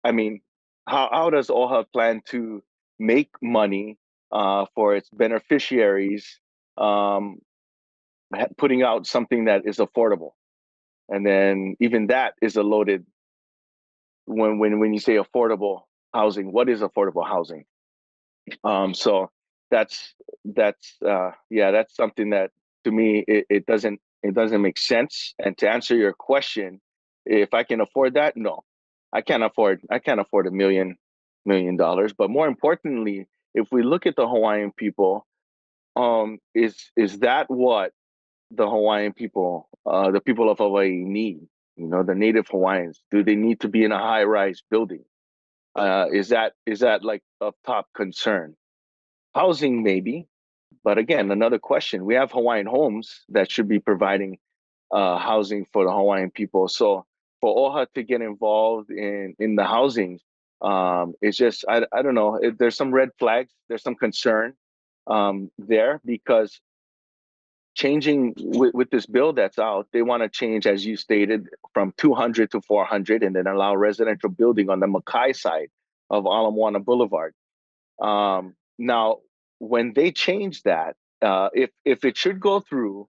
I 0.04 0.12
mean, 0.12 0.42
how 0.88 1.10
how 1.12 1.30
does 1.30 1.50
OHA 1.50 1.86
plan 1.94 2.22
to 2.28 2.64
make 3.00 3.30
money 3.42 3.98
uh, 4.32 4.66
for 4.76 4.96
its 4.96 5.10
beneficiaries, 5.12 6.40
um, 6.78 7.40
putting 8.58 8.84
out 8.84 9.08
something 9.08 9.46
that 9.46 9.66
is 9.66 9.78
affordable? 9.78 10.32
and 11.10 11.26
then 11.26 11.76
even 11.80 12.08
that 12.08 12.34
is 12.42 12.56
a 12.56 12.64
loaded 12.64 13.06
when 14.26 14.60
when 14.60 14.80
when 14.80 14.94
you 14.94 15.00
say 15.00 15.16
affordable 15.16 15.82
housing 16.14 16.52
what 16.52 16.70
is 16.70 16.82
affordable 16.82 17.26
housing 17.28 17.66
um 18.64 18.94
so 18.94 19.30
that's 19.74 19.98
that's 20.46 20.88
uh 21.14 21.32
yeah 21.50 21.72
that's 21.72 21.96
something 21.96 22.30
that 22.30 22.52
to 22.84 22.92
me 22.92 23.24
it, 23.28 23.46
it 23.50 23.66
doesn't 23.66 24.00
it 24.24 24.34
doesn't 24.36 24.62
make 24.62 24.78
sense 24.78 25.34
and 25.44 25.58
to 25.58 25.70
answer 25.70 25.96
your 25.96 26.14
question 26.14 26.80
if 27.26 27.54
i 27.54 27.64
can 27.64 27.82
afford 27.82 28.14
that 28.14 28.38
no 28.38 28.64
i 29.12 29.22
can't 29.22 29.44
afford 29.44 29.82
i 29.90 30.00
can't 30.00 30.20
afford 30.20 30.48
a 30.48 30.52
million 30.52 30.96
million 31.46 31.76
dollars 31.76 32.14
but 32.14 32.30
more 32.30 32.48
importantly 32.48 33.28
if 33.56 33.68
we 33.72 33.84
look 33.84 34.06
at 34.06 34.16
the 34.16 34.28
hawaiian 34.28 34.72
people 34.84 35.26
um 35.96 36.40
is 36.54 36.76
is 36.96 37.20
that 37.20 37.46
what 37.50 37.92
the 38.56 38.70
Hawaiian 38.70 39.14
people, 39.14 39.70
uh, 39.86 40.12
the 40.12 40.22
people 40.22 40.50
of 40.50 40.60
Hawaii 40.60 41.04
need? 41.04 41.48
You 41.76 41.88
know, 41.88 42.04
the 42.04 42.16
native 42.16 42.48
Hawaiians. 42.50 43.02
Do 43.12 43.24
they 43.24 43.36
need 43.36 43.62
to 43.62 43.68
be 43.68 43.84
in 43.84 43.92
a 43.92 43.98
high-rise 43.98 44.62
building? 44.70 45.04
Uh, 45.76 46.06
is 46.14 46.30
that 46.30 46.54
is 46.68 46.82
that 46.82 47.04
like 47.04 47.24
a 47.42 47.52
top 47.66 47.88
concern? 47.96 48.56
Housing, 49.36 49.84
maybe, 49.84 50.28
but 50.84 50.98
again, 50.98 51.32
another 51.32 51.60
question. 51.60 52.06
We 52.06 52.16
have 52.16 52.32
Hawaiian 52.32 52.66
homes 52.66 53.22
that 53.30 53.52
should 53.52 53.68
be 53.68 53.80
providing 53.80 54.38
uh, 54.92 55.18
housing 55.18 55.66
for 55.72 55.86
the 55.86 55.92
Hawaiian 55.92 56.32
people. 56.32 56.68
So 56.68 57.06
for 57.42 57.72
OHA 57.72 57.88
to 57.96 58.04
get 58.04 58.22
involved 58.22 58.92
in 58.92 59.36
in 59.40 59.56
the 59.56 59.66
housing, 59.66 60.20
um, 60.62 61.14
it's 61.22 61.38
just 61.38 61.66
I 61.68 61.86
I 61.92 62.02
don't 62.02 62.16
know. 62.16 62.36
It, 62.36 62.60
there's 62.60 62.76
some 62.76 62.94
red 62.94 63.10
flags. 63.18 63.52
There's 63.70 63.84
some 63.84 63.96
concern 63.96 64.54
um, 65.08 65.52
there 65.58 66.00
because 66.06 66.60
changing 67.76 68.36
with, 68.38 68.74
with 68.74 68.90
this 68.92 69.06
bill 69.06 69.34
that's 69.34 69.58
out, 69.58 69.88
they 69.92 70.02
want 70.02 70.22
to 70.24 70.30
change, 70.30 70.68
as 70.68 70.86
you 70.86 70.96
stated, 70.96 71.50
from 71.74 71.94
200 71.98 72.52
to 72.52 72.62
400 72.62 73.24
and 73.24 73.36
then 73.36 73.48
allow 73.48 73.76
residential 73.76 74.30
building 74.30 74.70
on 74.70 74.80
the 74.80 74.86
Makai 74.86 75.36
side 75.36 75.70
of 76.10 76.26
Ala 76.26 76.52
Moana 76.52 76.80
Boulevard. 76.80 77.34
Um, 78.00 78.56
now, 78.78 79.20
when 79.60 79.94
they 79.94 80.12
change 80.12 80.64
that, 80.64 80.96
uh, 81.22 81.50
if 81.54 81.70
if 81.86 82.04
it 82.04 82.18
should 82.18 82.40
go 82.40 82.60
through, 82.60 83.08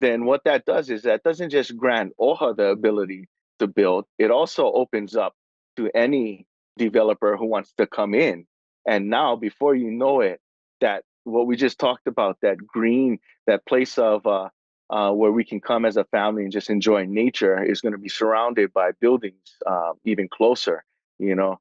then 0.00 0.24
what 0.24 0.44
that 0.44 0.64
does 0.64 0.90
is 0.90 1.02
that 1.02 1.22
doesn't 1.22 1.50
just 1.50 1.76
grant 1.76 2.12
OHA 2.20 2.56
the 2.56 2.66
ability 2.66 3.28
to 3.60 3.66
build, 3.66 4.06
it 4.18 4.30
also 4.30 4.70
opens 4.72 5.14
up 5.14 5.34
to 5.76 5.90
any 5.94 6.46
developer 6.76 7.36
who 7.36 7.46
wants 7.46 7.72
to 7.74 7.86
come 7.86 8.14
in. 8.14 8.46
And 8.86 9.08
now, 9.08 9.36
before 9.36 9.74
you 9.74 9.90
know 9.90 10.20
it, 10.20 10.40
that 10.80 11.04
what 11.24 11.46
we 11.46 11.56
just 11.56 11.78
talked 11.78 12.06
about 12.06 12.38
that 12.42 12.58
green 12.58 13.18
that 13.46 13.64
place 13.66 13.96
of 13.98 14.26
uh, 14.26 14.48
uh, 14.90 15.12
where 15.12 15.32
we 15.32 15.44
can 15.44 15.60
come 15.60 15.84
as 15.84 15.96
a 15.96 16.04
family 16.04 16.42
and 16.42 16.52
just 16.52 16.68
enjoy 16.68 17.04
nature 17.06 17.62
is 17.62 17.80
going 17.80 17.92
to 17.92 17.98
be 17.98 18.08
surrounded 18.08 18.72
by 18.72 18.90
buildings 19.00 19.56
uh, 19.66 19.92
even 20.04 20.28
closer 20.28 20.84
you 21.18 21.34
know 21.34 21.60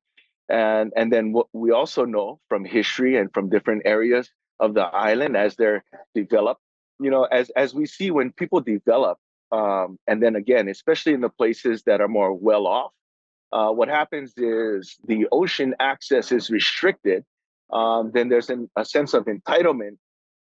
and 0.51 0.91
and 0.95 1.11
then 1.11 1.33
what 1.33 1.47
we 1.53 1.71
also 1.71 2.05
know 2.05 2.39
from 2.49 2.65
history 2.65 3.17
and 3.17 3.33
from 3.33 3.49
different 3.49 3.81
areas 3.85 4.29
of 4.59 4.73
the 4.73 4.83
island 4.83 5.35
as 5.35 5.55
they're 5.55 5.83
developed 6.13 6.61
you 6.99 7.09
know 7.09 7.23
as 7.23 7.49
as 7.51 7.73
we 7.73 7.85
see 7.85 8.11
when 8.11 8.31
people 8.33 8.61
develop 8.61 9.17
um, 9.51 9.97
and 10.07 10.21
then 10.21 10.35
again 10.35 10.67
especially 10.67 11.13
in 11.13 11.21
the 11.21 11.29
places 11.29 11.83
that 11.83 12.01
are 12.01 12.07
more 12.07 12.33
well 12.33 12.67
off 12.67 12.91
uh, 13.53 13.69
what 13.69 13.89
happens 13.89 14.33
is 14.37 14.97
the 15.07 15.27
ocean 15.31 15.73
access 15.79 16.31
is 16.31 16.49
restricted 16.49 17.23
um, 17.71 18.11
then 18.13 18.29
there's 18.29 18.49
an, 18.49 18.69
a 18.75 18.85
sense 18.85 19.13
of 19.13 19.25
entitlement 19.25 19.97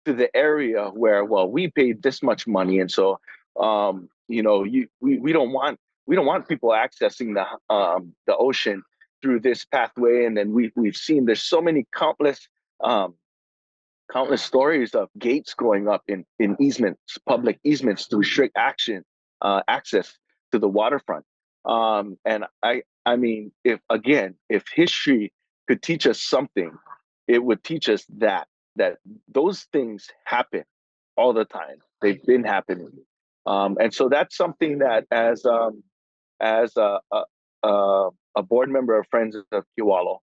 to 0.05 0.13
the 0.13 0.35
area 0.37 0.89
where, 0.89 1.25
well, 1.25 1.51
we 1.51 1.69
paid 1.69 2.03
this 2.03 2.23
much 2.23 2.47
money, 2.47 2.79
and 2.79 2.91
so 2.91 3.19
um, 3.61 4.09
you 4.29 4.43
know, 4.43 4.65
you 4.65 4.89
we, 5.01 5.19
we 5.19 5.33
don't 5.33 5.53
want 5.53 5.79
we 6.07 6.15
don't 6.15 6.27
want 6.27 6.49
people 6.49 6.71
accessing 6.71 7.35
the 7.35 7.75
um, 7.75 8.15
the 8.27 8.37
ocean 8.37 8.83
through 9.27 9.41
this 9.41 9.65
pathway. 9.65 10.25
And 10.25 10.37
then 10.37 10.53
we've, 10.53 10.71
we've 10.77 10.97
seen 10.97 11.25
there's 11.25 11.43
so 11.43 11.61
many 11.61 11.85
countless 11.93 12.49
um, 12.81 13.15
countless 14.13 14.43
stories 14.43 14.95
of 14.95 15.09
gates 15.19 15.53
going 15.55 15.89
up 15.89 16.03
in 16.07 16.25
in 16.39 16.57
easements, 16.61 17.19
public 17.29 17.59
easements 17.65 18.07
to 18.09 18.17
restrict 18.17 18.57
action 18.57 19.05
uh, 19.43 19.63
access 19.67 20.17
to 20.53 20.61
the 20.61 20.69
waterfront. 20.69 21.25
Um, 21.65 22.17
and 22.25 22.45
I 22.63 22.83
I 23.05 23.17
mean, 23.17 23.51
if 23.65 23.81
again, 23.91 24.37
if 24.49 24.63
history 24.73 25.33
could 25.67 25.83
teach 25.83 26.07
us 26.07 26.23
something, 26.23 26.71
it 27.27 27.43
would 27.43 27.65
teach 27.65 27.89
us 27.89 28.05
that 28.19 28.47
that 28.77 28.99
those 29.27 29.67
things 29.73 30.09
happen 30.25 30.63
all 31.17 31.33
the 31.33 31.47
time. 31.47 31.79
They've 32.01 32.25
been 32.25 32.45
happening, 32.45 32.93
um, 33.45 33.77
and 33.81 33.93
so 33.93 34.09
that's 34.09 34.37
something 34.37 34.79
that 34.79 35.07
as 35.11 35.45
um, 35.45 35.83
as 36.39 36.77
a, 36.77 37.01
a, 37.11 37.23
a 37.65 38.11
board 38.43 38.71
member 38.71 38.99
of 38.99 39.07
Friends 39.11 39.37
of 39.37 39.65
Kewalo, 39.79 40.19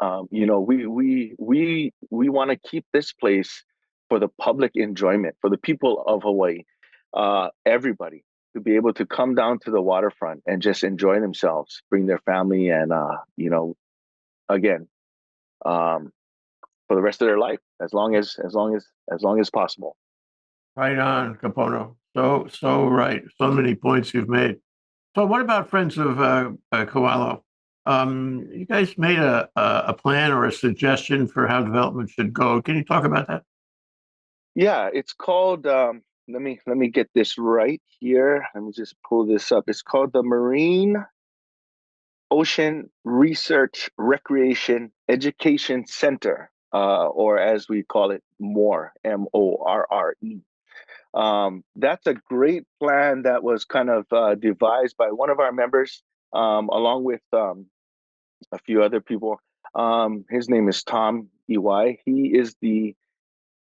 um, 0.00 0.28
you 0.30 0.46
know, 0.46 0.60
we 0.60 0.86
we 0.86 1.34
we 1.38 1.92
we 2.10 2.28
want 2.28 2.50
to 2.50 2.56
keep 2.56 2.84
this 2.92 3.12
place 3.12 3.64
for 4.08 4.18
the 4.18 4.28
public 4.28 4.72
enjoyment 4.74 5.36
for 5.40 5.48
the 5.48 5.58
people 5.58 6.02
of 6.06 6.22
Hawaii, 6.22 6.64
uh, 7.14 7.48
everybody. 7.64 8.24
to 8.54 8.60
be 8.60 8.76
able 8.76 8.92
to 8.94 9.04
come 9.04 9.34
down 9.34 9.58
to 9.58 9.70
the 9.70 9.80
waterfront 9.80 10.42
and 10.46 10.62
just 10.62 10.84
enjoy 10.84 11.20
themselves, 11.20 11.82
bring 11.90 12.06
their 12.06 12.20
family, 12.20 12.68
and 12.68 12.92
uh, 12.92 13.16
you 13.36 13.50
know, 13.50 13.76
again, 14.48 14.88
um, 15.66 16.12
for 16.86 16.96
the 16.96 17.02
rest 17.02 17.20
of 17.20 17.26
their 17.26 17.38
life, 17.38 17.58
as 17.80 17.92
long 17.92 18.14
as 18.14 18.36
as 18.44 18.54
long 18.54 18.74
as 18.74 18.86
as 19.12 19.22
long 19.22 19.40
as 19.40 19.50
possible. 19.50 19.96
Right 20.76 20.98
on, 20.98 21.36
Kapono. 21.36 21.96
So 22.16 22.46
so 22.50 22.86
right. 22.86 23.22
So 23.38 23.50
many 23.50 23.74
points 23.74 24.14
you've 24.14 24.28
made. 24.28 24.56
So 25.14 25.24
what 25.24 25.40
about 25.40 25.70
Friends 25.70 25.96
of 25.96 26.20
uh, 26.20 26.50
uh, 26.72 26.86
Kewalo? 26.86 27.42
Um, 27.86 28.48
you 28.52 28.64
guys 28.64 28.98
made 28.98 29.18
a, 29.18 29.48
a 29.54 29.94
plan 29.94 30.32
or 30.32 30.46
a 30.46 30.52
suggestion 30.52 31.28
for 31.28 31.46
how 31.46 31.62
development 31.62 32.10
should 32.10 32.32
go. 32.32 32.60
Can 32.60 32.76
you 32.76 32.84
talk 32.84 33.04
about 33.04 33.28
that? 33.28 33.42
Yeah, 34.54 34.88
it's 34.92 35.12
called. 35.12 35.66
Um, 35.66 36.02
let 36.28 36.40
me 36.40 36.58
let 36.66 36.76
me 36.76 36.88
get 36.88 37.10
this 37.14 37.36
right 37.38 37.82
here. 38.00 38.46
Let 38.54 38.64
me 38.64 38.72
just 38.72 38.96
pull 39.08 39.26
this 39.26 39.52
up. 39.52 39.64
It's 39.68 39.82
called 39.82 40.12
the 40.12 40.22
Marine 40.22 40.96
Ocean 42.30 42.90
Research 43.04 43.90
Recreation 43.98 44.90
Education 45.08 45.86
Center, 45.86 46.50
uh, 46.72 47.06
or 47.06 47.38
as 47.38 47.68
we 47.68 47.82
call 47.82 48.10
it, 48.10 48.22
MORE, 48.40 48.92
M 49.04 49.26
O 49.34 49.58
R 49.64 49.86
R 49.90 50.14
E. 50.22 50.38
Um, 51.14 51.62
that's 51.76 52.06
a 52.06 52.14
great 52.14 52.64
plan 52.80 53.22
that 53.22 53.42
was 53.42 53.64
kind 53.64 53.88
of 53.88 54.06
uh, 54.12 54.34
devised 54.34 54.96
by 54.96 55.08
one 55.08 55.30
of 55.30 55.38
our 55.38 55.52
members, 55.52 56.02
um, 56.32 56.68
along 56.68 57.04
with 57.04 57.22
um, 57.32 57.66
a 58.52 58.58
few 58.58 58.82
other 58.82 59.00
people. 59.00 59.40
Um, 59.74 60.24
his 60.30 60.48
name 60.48 60.68
is 60.68 60.82
Tom 60.82 61.28
Ey. 61.48 62.00
He 62.04 62.36
is 62.36 62.56
the 62.60 62.94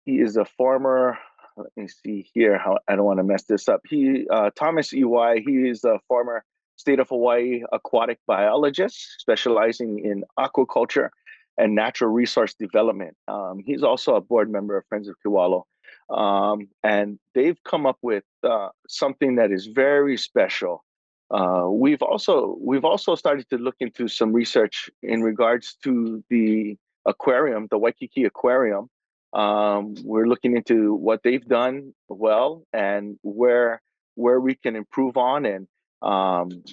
he 0.05 0.19
is 0.19 0.37
a 0.37 0.45
former. 0.45 1.17
Let 1.55 1.71
me 1.75 1.87
see 1.87 2.29
here. 2.33 2.57
How 2.57 2.79
I 2.87 2.95
don't 2.95 3.05
want 3.05 3.19
to 3.19 3.23
mess 3.23 3.43
this 3.43 3.67
up. 3.67 3.81
He 3.87 4.25
uh, 4.29 4.51
Thomas 4.55 4.93
Ey. 4.93 5.43
He 5.45 5.69
is 5.69 5.83
a 5.83 5.99
former 6.07 6.43
state 6.75 6.99
of 6.99 7.09
Hawaii 7.09 7.63
aquatic 7.71 8.19
biologist 8.27 9.19
specializing 9.19 9.99
in 10.05 10.23
aquaculture 10.39 11.09
and 11.57 11.73
natural 11.73 12.11
resource 12.11 12.53
development. 12.53 13.15
Um, 13.27 13.61
he's 13.65 13.83
also 13.83 14.15
a 14.15 14.21
board 14.21 14.51
member 14.51 14.77
of 14.77 14.85
Friends 14.87 15.07
of 15.07 15.15
Kewalo. 15.25 15.63
Um, 16.09 16.69
and 16.83 17.19
they've 17.33 17.61
come 17.63 17.85
up 17.85 17.97
with 18.01 18.23
uh, 18.43 18.69
something 18.87 19.35
that 19.35 19.51
is 19.51 19.67
very 19.67 20.17
special. 20.17 20.83
Uh, 21.29 21.67
we've 21.69 22.01
also 22.01 22.57
we've 22.61 22.85
also 22.85 23.15
started 23.15 23.49
to 23.49 23.57
look 23.57 23.75
into 23.81 24.07
some 24.07 24.31
research 24.31 24.89
in 25.03 25.21
regards 25.21 25.75
to 25.83 26.23
the 26.29 26.77
aquarium, 27.05 27.67
the 27.69 27.77
Waikiki 27.77 28.23
Aquarium. 28.23 28.89
Um, 29.33 29.95
we're 30.03 30.27
looking 30.27 30.55
into 30.55 30.93
what 30.93 31.21
they've 31.23 31.45
done 31.45 31.93
well 32.07 32.63
and 32.71 33.17
where 33.23 33.81
where 34.15 34.39
we 34.39 34.55
can 34.55 34.75
improve 34.77 35.17
on, 35.17 35.45
and 35.45 35.67
um, 36.01 36.63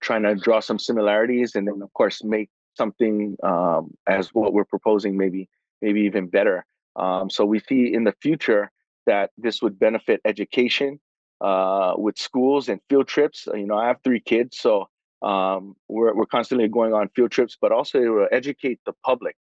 trying 0.00 0.22
to 0.22 0.36
draw 0.36 0.60
some 0.60 0.78
similarities, 0.78 1.56
and 1.56 1.66
then 1.66 1.82
of 1.82 1.92
course 1.92 2.22
make 2.22 2.48
something 2.76 3.36
um, 3.42 3.92
as 4.06 4.28
what 4.32 4.52
we're 4.52 4.64
proposing, 4.64 5.16
maybe 5.16 5.48
maybe 5.82 6.02
even 6.02 6.28
better. 6.28 6.64
Um, 6.96 7.30
so 7.30 7.44
we 7.44 7.60
see 7.60 7.92
in 7.92 8.04
the 8.04 8.14
future 8.20 8.70
that 9.06 9.30
this 9.38 9.62
would 9.62 9.78
benefit 9.78 10.20
education 10.24 11.00
uh, 11.40 11.94
with 11.96 12.18
schools 12.18 12.68
and 12.68 12.80
field 12.88 13.08
trips. 13.08 13.48
You 13.52 13.66
know, 13.66 13.76
I 13.76 13.88
have 13.88 13.98
three 14.04 14.20
kids, 14.20 14.58
so 14.58 14.88
um, 15.22 15.74
we're 15.88 16.14
we're 16.14 16.26
constantly 16.26 16.68
going 16.68 16.92
on 16.92 17.08
field 17.14 17.30
trips, 17.30 17.56
but 17.60 17.72
also 17.72 18.26
educate 18.30 18.80
the 18.86 18.92
public, 19.04 19.36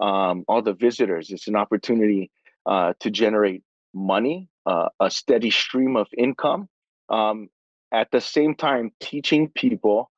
um, 0.00 0.44
all 0.48 0.62
the 0.62 0.74
visitors. 0.74 1.30
It's 1.30 1.48
an 1.48 1.56
opportunity 1.56 2.30
uh, 2.66 2.94
to 3.00 3.10
generate 3.10 3.62
money, 3.94 4.48
uh, 4.66 4.88
a 5.00 5.10
steady 5.10 5.50
stream 5.50 5.96
of 5.96 6.06
income. 6.16 6.68
Um, 7.08 7.48
at 7.92 8.10
the 8.10 8.20
same 8.20 8.54
time, 8.54 8.90
teaching 9.00 9.50
people 9.54 10.10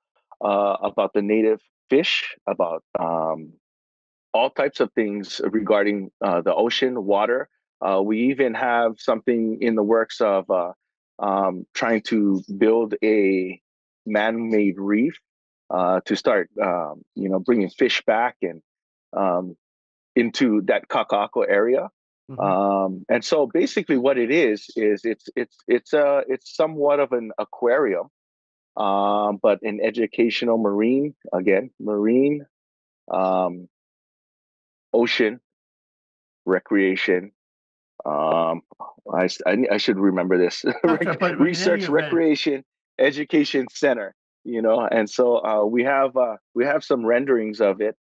uh, 0.45 0.77
about 0.83 1.13
the 1.13 1.23
native 1.23 1.61
fish, 1.91 2.37
about 2.47 2.85
um, 2.99 3.53
all 4.35 4.51
types 4.51 4.81
of 4.81 4.93
things 4.93 5.41
regarding 5.45 6.11
uh, 6.23 6.43
the 6.43 6.53
ocean, 6.53 7.05
water. 7.05 7.49
Uh, 7.81 8.03
we 8.03 8.31
even 8.31 8.53
have 8.55 8.95
something 8.99 9.59
in 9.61 9.77
the 9.77 9.83
works 9.83 10.21
of 10.21 10.51
uh, 10.51 10.73
um, 11.21 11.65
trying 11.73 12.03
to 12.03 12.43
build 12.59 12.95
a 13.03 13.61
man-made 14.05 14.79
reef 14.79 15.17
uh, 15.71 16.01
to 16.05 16.17
start, 16.17 16.51
um, 16.61 17.03
you 17.15 17.29
know, 17.29 17.39
bringing 17.39 17.71
fish 17.71 18.03
back 18.07 18.37
and 18.43 18.61
um, 19.17 19.57
into 20.17 20.63
that 20.63 20.89
Kaka'ako 20.89 21.49
area. 21.49 21.89
Mm-hmm. 22.31 22.41
Um, 22.41 23.05
and 23.09 23.25
so, 23.25 23.47
basically, 23.47 23.99
what 23.99 24.19
it 24.19 24.31
is 24.31 24.67
is 24.77 25.05
it's 25.05 25.29
it's 25.37 25.59
it's 25.69 25.93
a 25.93 26.25
it's 26.27 26.57
somewhat 26.57 26.99
of 26.99 27.13
an 27.13 27.33
aquarium, 27.39 28.09
um, 28.79 29.39
but 29.43 29.61
an 29.63 29.81
educational 29.83 30.57
marine 30.57 31.15
again 31.35 31.71
marine 31.79 32.47
um, 33.13 33.69
ocean 34.95 35.41
recreation 36.47 37.33
um 38.07 38.63
i 39.13 39.29
i, 39.47 39.57
I 39.73 39.77
should 39.79 39.99
remember 39.99 40.39
this 40.39 40.65
research 41.39 41.89
recreation 41.89 42.65
education 42.99 43.67
center 43.71 44.15
you 44.45 44.63
know 44.63 44.87
and 44.87 45.09
so 45.09 45.45
uh, 45.45 45.65
we 45.65 45.85
have 45.85 46.17
uh, 46.17 46.37
we 46.55 46.65
have 46.65 46.85
some 46.85 47.05
renderings 47.05 47.61
of 47.61 47.81
it 47.81 47.97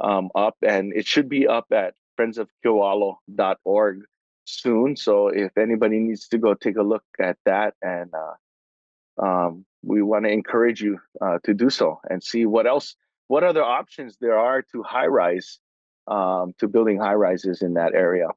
um, 0.00 0.28
up 0.34 0.56
and 0.62 0.92
it 0.92 1.06
should 1.06 1.28
be 1.28 1.46
up 1.46 1.66
at 1.72 1.94
friendsofkewalo.org 2.18 4.02
soon 4.44 4.96
so 4.96 5.28
if 5.28 5.56
anybody 5.56 5.98
needs 5.98 6.28
to 6.28 6.38
go 6.38 6.52
take 6.52 6.76
a 6.76 6.82
look 6.82 7.04
at 7.20 7.36
that 7.44 7.74
and 7.80 8.12
uh, 8.14 9.24
um, 9.24 9.64
we 9.82 10.02
want 10.02 10.24
to 10.24 10.30
encourage 10.30 10.82
you 10.82 10.98
uh, 11.20 11.38
to 11.44 11.54
do 11.54 11.70
so 11.70 12.00
and 12.10 12.22
see 12.22 12.44
what 12.44 12.66
else 12.66 12.96
what 13.28 13.44
other 13.44 13.62
options 13.62 14.16
there 14.20 14.38
are 14.38 14.62
to 14.62 14.82
high 14.82 15.06
rise 15.06 15.60
um, 16.08 16.54
to 16.58 16.68
building 16.68 16.98
high 16.98 17.14
rises 17.14 17.62
in 17.62 17.74
that 17.74 17.94
area. 17.94 18.28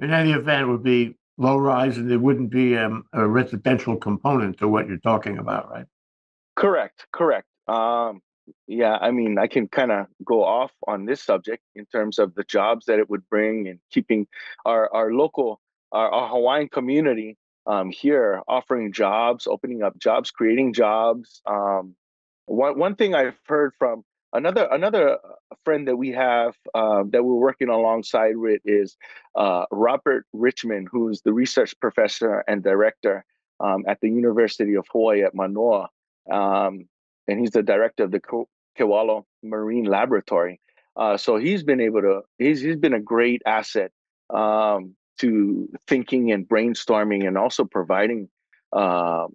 In 0.00 0.12
any 0.12 0.32
event, 0.32 0.68
would 0.68 0.82
be 0.82 1.16
low 1.38 1.58
rise, 1.58 1.96
and 1.96 2.10
there 2.10 2.18
wouldn't 2.18 2.50
be 2.50 2.76
um, 2.76 3.04
a 3.12 3.26
residential 3.26 3.96
component 3.96 4.58
to 4.58 4.68
what 4.68 4.88
you're 4.88 4.98
talking 4.98 5.38
about, 5.38 5.70
right? 5.70 5.86
Correct. 6.54 7.06
Correct. 7.12 7.46
Um, 7.68 8.20
yeah, 8.66 8.96
I 9.00 9.10
mean, 9.10 9.38
I 9.38 9.46
can 9.46 9.68
kind 9.68 9.92
of 9.92 10.06
go 10.24 10.44
off 10.44 10.72
on 10.86 11.04
this 11.04 11.22
subject 11.22 11.62
in 11.74 11.84
terms 11.86 12.18
of 12.18 12.34
the 12.34 12.44
jobs 12.44 12.86
that 12.86 12.98
it 12.98 13.10
would 13.10 13.28
bring 13.28 13.68
and 13.68 13.80
keeping 13.90 14.26
our 14.64 14.92
our 14.94 15.12
local 15.12 15.60
our, 15.92 16.10
our 16.10 16.28
Hawaiian 16.28 16.68
community 16.68 17.36
um, 17.66 17.90
here 17.90 18.42
offering 18.46 18.92
jobs, 18.92 19.46
opening 19.46 19.82
up 19.82 19.98
jobs, 19.98 20.30
creating 20.30 20.72
jobs. 20.72 21.42
Um, 21.46 21.96
one 22.46 22.78
one 22.78 22.94
thing 22.94 23.14
I've 23.14 23.38
heard 23.46 23.72
from 23.78 24.04
Another 24.32 24.68
another 24.70 25.14
uh, 25.14 25.54
friend 25.64 25.86
that 25.88 25.96
we 25.96 26.10
have 26.10 26.54
uh, 26.74 27.04
that 27.10 27.24
we're 27.24 27.34
working 27.34 27.68
alongside 27.68 28.36
with 28.36 28.60
is 28.64 28.96
uh, 29.36 29.64
Robert 29.70 30.26
Richmond, 30.32 30.88
who's 30.90 31.22
the 31.22 31.32
research 31.32 31.78
professor 31.80 32.42
and 32.48 32.62
director 32.62 33.24
um, 33.60 33.84
at 33.86 34.00
the 34.00 34.08
University 34.08 34.74
of 34.74 34.86
Hawaii 34.90 35.22
at 35.22 35.34
Manoa, 35.34 35.88
um, 36.30 36.86
and 37.28 37.40
he's 37.40 37.52
the 37.52 37.62
director 37.62 38.04
of 38.04 38.10
the 38.10 38.20
Kewalo 38.78 39.24
Marine 39.42 39.84
Laboratory. 39.84 40.60
Uh, 40.96 41.16
so 41.16 41.36
he's 41.36 41.62
been 41.62 41.80
able 41.80 42.02
to 42.02 42.22
he's 42.38 42.60
he's 42.60 42.76
been 42.76 42.94
a 42.94 43.00
great 43.00 43.42
asset 43.46 43.92
um, 44.30 44.96
to 45.18 45.68
thinking 45.86 46.32
and 46.32 46.48
brainstorming, 46.48 47.26
and 47.26 47.38
also 47.38 47.64
providing 47.64 48.28
uh, 48.72 49.28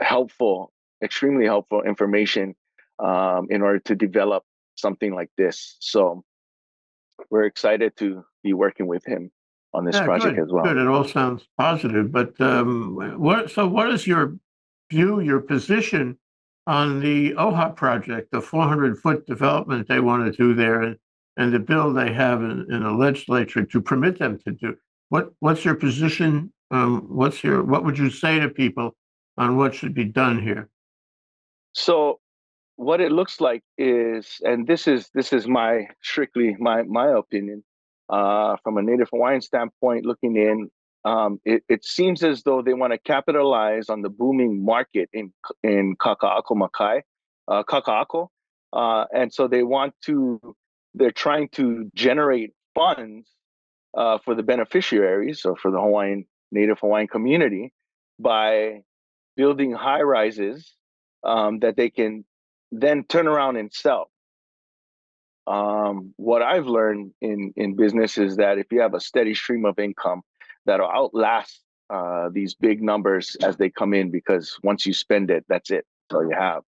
helpful, 0.00 0.72
extremely 1.02 1.44
helpful 1.44 1.82
information 1.82 2.54
um, 2.98 3.46
in 3.50 3.62
order 3.62 3.78
to 3.80 3.94
develop 3.94 4.44
something 4.76 5.14
like 5.14 5.30
this. 5.36 5.76
So 5.80 6.24
we're 7.30 7.44
excited 7.44 7.96
to 7.98 8.24
be 8.42 8.52
working 8.52 8.86
with 8.86 9.04
him 9.04 9.30
on 9.74 9.84
this 9.84 9.96
yeah, 9.96 10.04
project 10.04 10.36
good, 10.36 10.44
as 10.44 10.52
well. 10.52 10.64
Good. 10.64 10.76
It 10.76 10.88
all 10.88 11.04
sounds 11.04 11.46
positive, 11.58 12.10
but 12.10 12.40
um, 12.40 13.18
what? 13.18 13.50
So, 13.50 13.66
what 13.66 13.90
is 13.90 14.06
your 14.06 14.36
view, 14.90 15.20
your 15.20 15.40
position 15.40 16.18
on 16.66 17.00
the 17.00 17.34
OHA 17.34 17.76
project, 17.76 18.30
the 18.30 18.40
400 18.40 18.98
foot 18.98 19.26
development 19.26 19.88
they 19.88 20.00
want 20.00 20.24
to 20.24 20.36
do 20.36 20.54
there, 20.54 20.82
and, 20.82 20.96
and 21.36 21.52
the 21.52 21.58
bill 21.58 21.92
they 21.92 22.12
have 22.12 22.42
in, 22.42 22.66
in 22.70 22.82
the 22.82 22.90
legislature 22.90 23.64
to 23.64 23.80
permit 23.80 24.18
them 24.18 24.38
to 24.46 24.52
do? 24.52 24.76
What 25.10 25.32
What's 25.40 25.64
your 25.64 25.74
position? 25.74 26.52
Um, 26.70 27.06
what's 27.08 27.42
your 27.42 27.62
What 27.62 27.84
would 27.84 27.98
you 27.98 28.10
say 28.10 28.38
to 28.38 28.48
people 28.48 28.94
on 29.36 29.56
what 29.56 29.74
should 29.74 29.94
be 29.94 30.04
done 30.04 30.42
here? 30.42 30.68
So 31.74 32.20
what 32.78 33.00
it 33.00 33.10
looks 33.10 33.40
like 33.40 33.62
is, 33.76 34.36
and 34.42 34.64
this 34.64 34.86
is 34.86 35.10
this 35.12 35.32
is 35.32 35.48
my 35.48 35.88
strictly 36.00 36.56
my 36.60 36.82
my 36.82 37.08
opinion, 37.08 37.64
uh, 38.08 38.56
from 38.62 38.78
a 38.78 38.82
Native 38.82 39.08
Hawaiian 39.10 39.42
standpoint, 39.42 40.06
looking 40.06 40.36
in, 40.36 40.70
um, 41.04 41.40
it, 41.44 41.64
it 41.68 41.84
seems 41.84 42.22
as 42.22 42.44
though 42.44 42.62
they 42.62 42.74
want 42.74 42.92
to 42.92 42.98
capitalize 42.98 43.88
on 43.88 44.02
the 44.02 44.08
booming 44.08 44.64
market 44.64 45.10
in 45.12 45.32
in 45.64 45.96
Kaka'ako 45.96 46.52
Makai, 46.52 47.02
uh, 47.48 47.64
Kaka'ako, 47.64 48.28
uh, 48.72 49.06
and 49.12 49.34
so 49.34 49.48
they 49.48 49.64
want 49.64 49.92
to. 50.04 50.40
They're 50.94 51.10
trying 51.10 51.48
to 51.50 51.90
generate 51.94 52.52
funds 52.76 53.28
uh, 53.96 54.18
for 54.24 54.36
the 54.36 54.44
beneficiaries, 54.44 55.44
or 55.44 55.56
for 55.56 55.72
the 55.72 55.80
Hawaiian 55.80 56.26
Native 56.52 56.78
Hawaiian 56.78 57.08
community, 57.08 57.72
by 58.20 58.82
building 59.36 59.72
high 59.72 60.02
rises 60.02 60.76
um, 61.24 61.58
that 61.58 61.76
they 61.76 61.90
can 61.90 62.24
then 62.72 63.04
turn 63.04 63.26
around 63.26 63.56
and 63.56 63.72
sell. 63.72 64.10
Um, 65.46 66.12
what 66.16 66.42
I've 66.42 66.66
learned 66.66 67.12
in 67.22 67.52
in 67.56 67.74
business 67.74 68.18
is 68.18 68.36
that 68.36 68.58
if 68.58 68.66
you 68.70 68.80
have 68.80 68.94
a 68.94 69.00
steady 69.00 69.34
stream 69.34 69.64
of 69.64 69.78
income 69.78 70.22
that'll 70.66 70.90
outlast 70.90 71.62
uh, 71.88 72.28
these 72.30 72.54
big 72.54 72.82
numbers 72.82 73.36
as 73.42 73.56
they 73.56 73.70
come 73.70 73.94
in, 73.94 74.10
because 74.10 74.58
once 74.62 74.84
you 74.84 74.92
spend 74.92 75.30
it, 75.30 75.46
that's 75.48 75.70
it, 75.70 75.86
that's 76.10 76.16
all 76.16 76.28
you 76.28 76.36
have. 76.36 76.62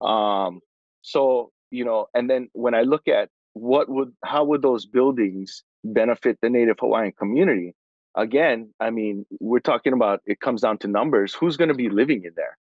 Um, 0.00 0.60
so 1.02 1.52
you 1.70 1.84
know, 1.84 2.08
and 2.14 2.28
then 2.28 2.48
when 2.54 2.74
I 2.74 2.82
look 2.82 3.06
at 3.06 3.28
what 3.52 3.88
would 3.88 4.12
how 4.24 4.44
would 4.44 4.62
those 4.62 4.86
buildings 4.86 5.62
benefit 5.84 6.38
the 6.42 6.50
Native 6.50 6.78
Hawaiian 6.80 7.12
community? 7.12 7.74
Again, 8.16 8.74
I 8.80 8.90
mean, 8.90 9.26
we're 9.38 9.60
talking 9.60 9.92
about 9.92 10.22
it 10.26 10.40
comes 10.40 10.62
down 10.62 10.78
to 10.78 10.88
numbers. 10.88 11.34
Who's 11.34 11.56
going 11.56 11.68
to 11.68 11.74
be 11.74 11.88
living 11.88 12.24
in 12.24 12.32
there? 12.34 12.56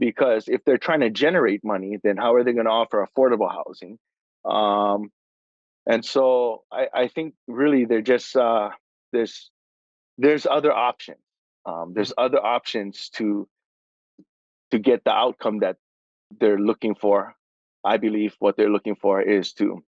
Because 0.00 0.48
if 0.48 0.64
they're 0.64 0.78
trying 0.78 1.00
to 1.00 1.10
generate 1.10 1.62
money, 1.62 1.98
then 2.02 2.16
how 2.16 2.34
are 2.34 2.42
they 2.42 2.54
going 2.54 2.64
to 2.66 2.72
offer 2.72 3.06
affordable 3.06 3.52
housing? 3.52 3.98
Um, 4.44 5.10
and 5.86 6.04
so 6.04 6.62
I, 6.72 6.88
I 6.92 7.08
think 7.08 7.34
really 7.46 7.84
they're 7.84 8.00
just 8.00 8.34
uh, 8.36 8.70
there's 9.12 9.50
there's 10.18 10.46
other 10.46 10.72
options. 10.72 11.20
Um, 11.66 11.92
there's 11.94 12.12
other 12.16 12.44
options 12.44 13.10
to 13.16 13.46
to 14.70 14.78
get 14.78 15.04
the 15.04 15.12
outcome 15.12 15.60
that 15.60 15.76
they're 16.40 16.58
looking 16.58 16.94
for. 16.94 17.34
I 17.84 17.98
believe 17.98 18.34
what 18.38 18.56
they're 18.56 18.70
looking 18.70 18.96
for 18.96 19.20
is 19.20 19.52
to 19.54 19.82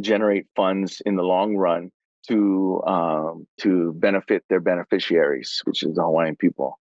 generate 0.00 0.46
funds 0.56 1.02
in 1.04 1.16
the 1.16 1.22
long 1.22 1.56
run 1.56 1.90
to 2.28 2.82
um, 2.86 3.46
to 3.60 3.92
benefit 3.94 4.44
their 4.48 4.60
beneficiaries, 4.60 5.62
which 5.64 5.82
is 5.82 5.94
the 5.94 6.02
Hawaiian 6.02 6.36
people. 6.36 6.78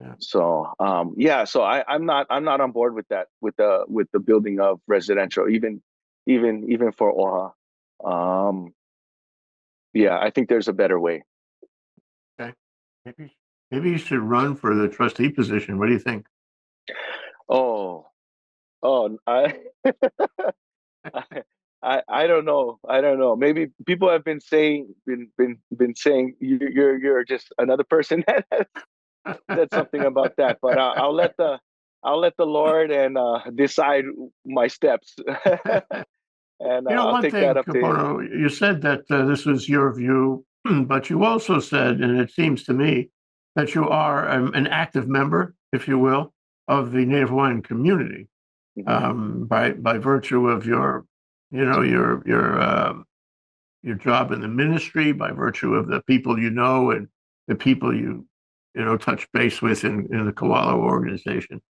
Yeah. 0.00 0.14
So 0.18 0.72
um, 0.78 1.14
yeah, 1.16 1.44
so 1.44 1.62
I, 1.62 1.84
I'm 1.86 2.06
not 2.06 2.26
I'm 2.30 2.44
not 2.44 2.60
on 2.60 2.72
board 2.72 2.94
with 2.94 3.06
that 3.08 3.28
with 3.40 3.56
the 3.56 3.84
with 3.86 4.08
the 4.12 4.18
building 4.18 4.58
of 4.58 4.80
residential, 4.86 5.48
even 5.48 5.82
even 6.26 6.70
even 6.70 6.92
for 6.92 7.12
Oha. 7.12 7.52
Um, 8.02 8.72
yeah, 9.92 10.18
I 10.18 10.30
think 10.30 10.48
there's 10.48 10.68
a 10.68 10.72
better 10.72 10.98
way. 10.98 11.22
Okay, 12.40 12.54
maybe 13.04 13.36
maybe 13.70 13.90
you 13.90 13.98
should 13.98 14.20
run 14.20 14.56
for 14.56 14.74
the 14.74 14.88
trustee 14.88 15.28
position. 15.28 15.78
What 15.78 15.86
do 15.86 15.92
you 15.92 15.98
think? 15.98 16.26
Oh, 17.48 18.06
oh, 18.82 19.18
I, 19.26 19.58
I, 21.12 21.42
I, 21.82 22.02
I 22.08 22.26
don't 22.26 22.44
know. 22.44 22.78
I 22.88 23.00
don't 23.00 23.18
know. 23.18 23.34
Maybe 23.36 23.68
people 23.86 24.08
have 24.10 24.24
been 24.24 24.40
saying, 24.40 24.94
been, 25.06 25.28
been, 25.36 25.58
been 25.76 25.94
saying 25.94 26.36
you're, 26.40 26.98
you're 26.98 27.24
just 27.24 27.52
another 27.58 27.84
person 27.84 28.22
that 28.28 28.68
said 29.50 29.68
something 29.72 30.02
about 30.02 30.36
that. 30.36 30.58
But 30.62 30.78
I'll, 30.78 31.04
I'll 31.04 31.14
let 31.14 31.36
the, 31.36 31.58
I'll 32.02 32.20
let 32.20 32.36
the 32.36 32.46
Lord 32.46 32.90
and 32.90 33.18
uh, 33.18 33.40
decide 33.54 34.04
my 34.44 34.66
steps. 34.66 35.16
And 36.60 36.86
you 36.88 36.94
know, 36.94 37.06
I'll 37.06 37.12
one 37.12 37.22
thing, 37.22 37.32
Kapono, 37.32 38.22
you 38.22 38.50
said 38.50 38.82
that 38.82 39.04
uh, 39.10 39.24
this 39.24 39.46
was 39.46 39.68
your 39.68 39.92
view, 39.94 40.44
but 40.84 41.08
you 41.08 41.24
also 41.24 41.58
said, 41.58 42.00
and 42.00 42.20
it 42.20 42.30
seems 42.30 42.64
to 42.64 42.74
me, 42.74 43.08
that 43.56 43.74
you 43.74 43.88
are 43.88 44.28
um, 44.28 44.52
an 44.54 44.66
active 44.66 45.08
member, 45.08 45.54
if 45.72 45.88
you 45.88 45.98
will, 45.98 46.32
of 46.68 46.92
the 46.92 47.04
Native 47.04 47.30
Hawaiian 47.30 47.62
community 47.62 48.28
mm-hmm. 48.78 48.88
um, 48.88 49.46
by 49.46 49.72
by 49.72 49.96
virtue 49.96 50.48
of 50.48 50.66
your, 50.66 51.06
you 51.50 51.64
know, 51.64 51.80
your 51.80 52.22
your 52.26 52.60
uh, 52.60 52.94
your 53.82 53.96
job 53.96 54.30
in 54.30 54.42
the 54.42 54.48
ministry, 54.48 55.12
by 55.12 55.32
virtue 55.32 55.74
of 55.74 55.88
the 55.88 56.02
people 56.02 56.38
you 56.38 56.50
know 56.50 56.90
and 56.90 57.08
the 57.48 57.54
people 57.54 57.96
you 57.96 58.26
you 58.74 58.84
know 58.84 58.96
touch 58.96 59.26
base 59.32 59.60
with 59.60 59.84
in, 59.84 60.08
in 60.12 60.26
the 60.26 60.32
Kewalo 60.32 60.74
organization. 60.74 61.60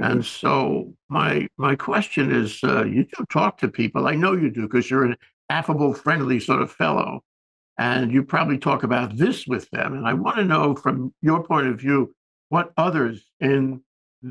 And 0.00 0.24
so 0.24 0.94
my 1.08 1.48
my 1.58 1.74
question 1.76 2.32
is, 2.32 2.58
uh, 2.64 2.84
you 2.84 3.04
do 3.04 3.24
talk 3.30 3.58
to 3.58 3.68
people. 3.68 4.06
I 4.08 4.14
know 4.14 4.32
you 4.32 4.50
do 4.50 4.62
because 4.62 4.90
you're 4.90 5.04
an 5.04 5.16
affable, 5.50 5.92
friendly 5.92 6.40
sort 6.40 6.62
of 6.62 6.72
fellow, 6.72 7.22
and 7.78 8.10
you 8.10 8.22
probably 8.22 8.58
talk 8.58 8.82
about 8.82 9.16
this 9.16 9.46
with 9.46 9.68
them. 9.70 9.94
And 9.94 10.06
I 10.06 10.14
want 10.14 10.36
to 10.36 10.44
know, 10.44 10.74
from 10.74 11.12
your 11.20 11.42
point 11.42 11.66
of 11.66 11.78
view, 11.78 12.14
what 12.48 12.72
others 12.76 13.24
in 13.40 13.82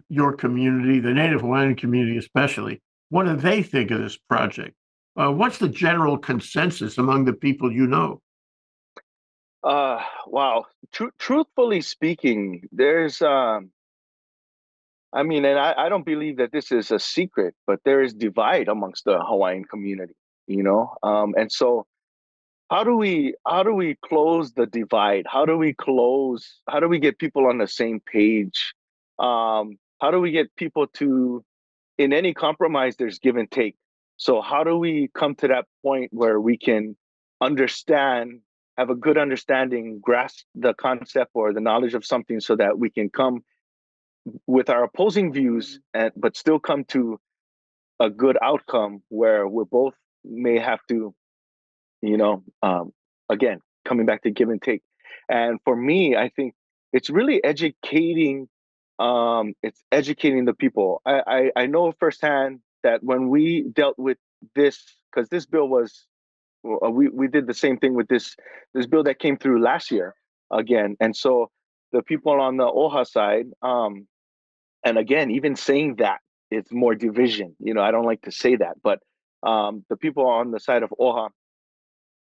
your 0.10 0.34
community, 0.34 1.00
the 1.00 1.14
Native 1.14 1.42
Hawaiian 1.42 1.76
community 1.76 2.18
especially, 2.18 2.82
what 3.10 3.26
do 3.26 3.36
they 3.36 3.62
think 3.62 3.92
of 3.92 4.00
this 4.00 4.18
project? 4.18 4.76
Uh, 5.16 5.32
what's 5.32 5.58
the 5.58 5.68
general 5.68 6.18
consensus 6.18 6.98
among 6.98 7.26
the 7.26 7.34
people 7.34 7.72
you 7.72 7.86
know? 7.86 8.22
Uh, 9.64 10.02
wow. 10.28 10.66
Tr- 10.92 11.16
truthfully 11.20 11.82
speaking, 11.82 12.68
there's 12.72 13.22
um, 13.22 13.72
I 15.14 15.24
mean, 15.24 15.46
and 15.46 15.60
I, 15.60 15.74
I 15.78 15.90
don't 15.90 16.06
believe 16.06 16.38
that 16.38 16.52
this 16.52 16.72
is 16.72 16.92
a 16.92 17.00
secret, 17.00 17.56
but 17.68 17.80
there 17.86 18.02
is 18.02 18.14
divide 18.14 18.68
amongst 18.70 19.06
the 19.06 19.20
Hawaiian 19.20 19.66
community, 19.66 20.16
you 20.48 20.64
know? 20.64 20.96
Um, 21.04 21.36
and 21.38 21.52
so 21.52 21.86
how 22.70 22.84
do 22.84 22.96
we 22.96 23.36
how 23.46 23.64
do 23.64 23.74
we 23.74 23.98
close 24.06 24.54
the 24.54 24.66
divide? 24.66 25.26
How 25.28 25.46
do 25.46 25.58
we 25.58 25.74
close, 25.74 26.62
how 26.70 26.80
do 26.80 26.88
we 26.88 27.00
get 27.00 27.20
people 27.20 27.48
on 27.48 27.58
the 27.58 27.68
same 27.68 28.00
page? 28.00 28.74
Um, 29.20 29.78
how 30.02 30.12
do 30.12 30.20
we 30.20 30.32
get 30.32 30.56
people 30.56 30.88
to 30.96 31.44
in 31.98 32.14
any 32.14 32.34
compromise 32.34 32.96
there's 32.98 33.20
give 33.20 33.36
and 33.38 33.50
take. 33.52 33.76
So 34.18 34.42
how 34.42 34.64
do 34.64 34.78
we 34.78 35.10
come 35.14 35.36
to 35.36 35.48
that 35.50 35.66
point 35.84 36.10
where 36.14 36.40
we 36.40 36.58
can 36.58 36.96
understand, 37.42 38.40
have 38.78 38.90
a 38.90 38.96
good 38.96 39.18
understanding, 39.18 40.00
grasp 40.02 40.46
the 40.56 40.74
concept 40.74 41.32
or 41.34 41.54
the 41.54 41.62
knowledge 41.62 41.94
of 41.94 42.06
something 42.06 42.40
so 42.40 42.56
that 42.56 42.78
we 42.78 42.90
can 42.90 43.10
come 43.10 43.44
with 44.46 44.70
our 44.70 44.84
opposing 44.84 45.34
views 45.34 45.80
and 45.94 46.12
but 46.16 46.38
still 46.38 46.60
come 46.60 46.84
to 46.86 47.20
a 48.00 48.10
good 48.10 48.38
outcome 48.42 49.02
where 49.10 49.48
we 49.48 49.64
both 49.66 49.96
may 50.24 50.60
have 50.60 50.80
to 50.88 51.14
you 52.02 52.18
know 52.18 52.44
um, 52.62 52.94
again 53.30 53.60
coming 53.86 54.06
back 54.06 54.22
to 54.24 54.30
give 54.32 54.50
and 54.50 54.62
take. 54.62 54.84
And 55.28 55.60
for 55.64 55.76
me 55.76 56.16
i 56.16 56.30
think 56.30 56.54
it's 56.94 57.10
really 57.10 57.44
educating 57.44 58.48
um, 59.00 59.56
it's 59.64 59.84
educating 59.92 60.46
the 60.46 60.54
people. 60.54 61.02
I, 61.06 61.22
I 61.26 61.52
i 61.64 61.66
know 61.66 61.92
firsthand 62.00 62.60
that 62.84 63.04
when 63.04 63.30
we 63.30 63.64
dealt 63.74 63.98
with 63.98 64.18
this 64.54 64.84
because 65.10 65.30
this 65.30 65.46
bill 65.46 65.68
was 65.68 66.06
we, 66.64 67.10
we 67.10 67.28
did 67.28 67.48
the 67.48 67.54
same 67.54 67.78
thing 67.78 67.94
with 67.94 68.08
this 68.08 68.36
this 68.74 68.86
bill 68.86 69.04
that 69.04 69.20
came 69.20 69.38
through 69.38 69.62
last 69.62 69.92
year 69.92 70.16
again. 70.52 70.96
And 71.00 71.16
so 71.16 71.50
the 71.92 72.02
people 72.02 72.40
on 72.40 72.58
the 72.58 72.66
oha 72.66 73.06
side 73.08 73.48
um, 73.62 74.08
and 74.84 74.98
again 74.98 75.32
even 75.32 75.56
saying 75.56 75.96
that 75.98 76.20
it's 76.50 76.72
more 76.72 76.96
division. 76.96 77.56
You 77.60 77.74
know 77.74 77.82
i 77.82 77.92
don't 77.92 78.06
like 78.06 78.22
to 78.24 78.32
say 78.32 78.56
that 78.56 78.76
but 78.84 79.00
um, 79.44 79.84
the 79.90 79.98
people 79.98 80.28
on 80.28 80.52
the 80.52 80.60
side 80.60 80.84
of 80.84 80.94
oha 81.00 81.30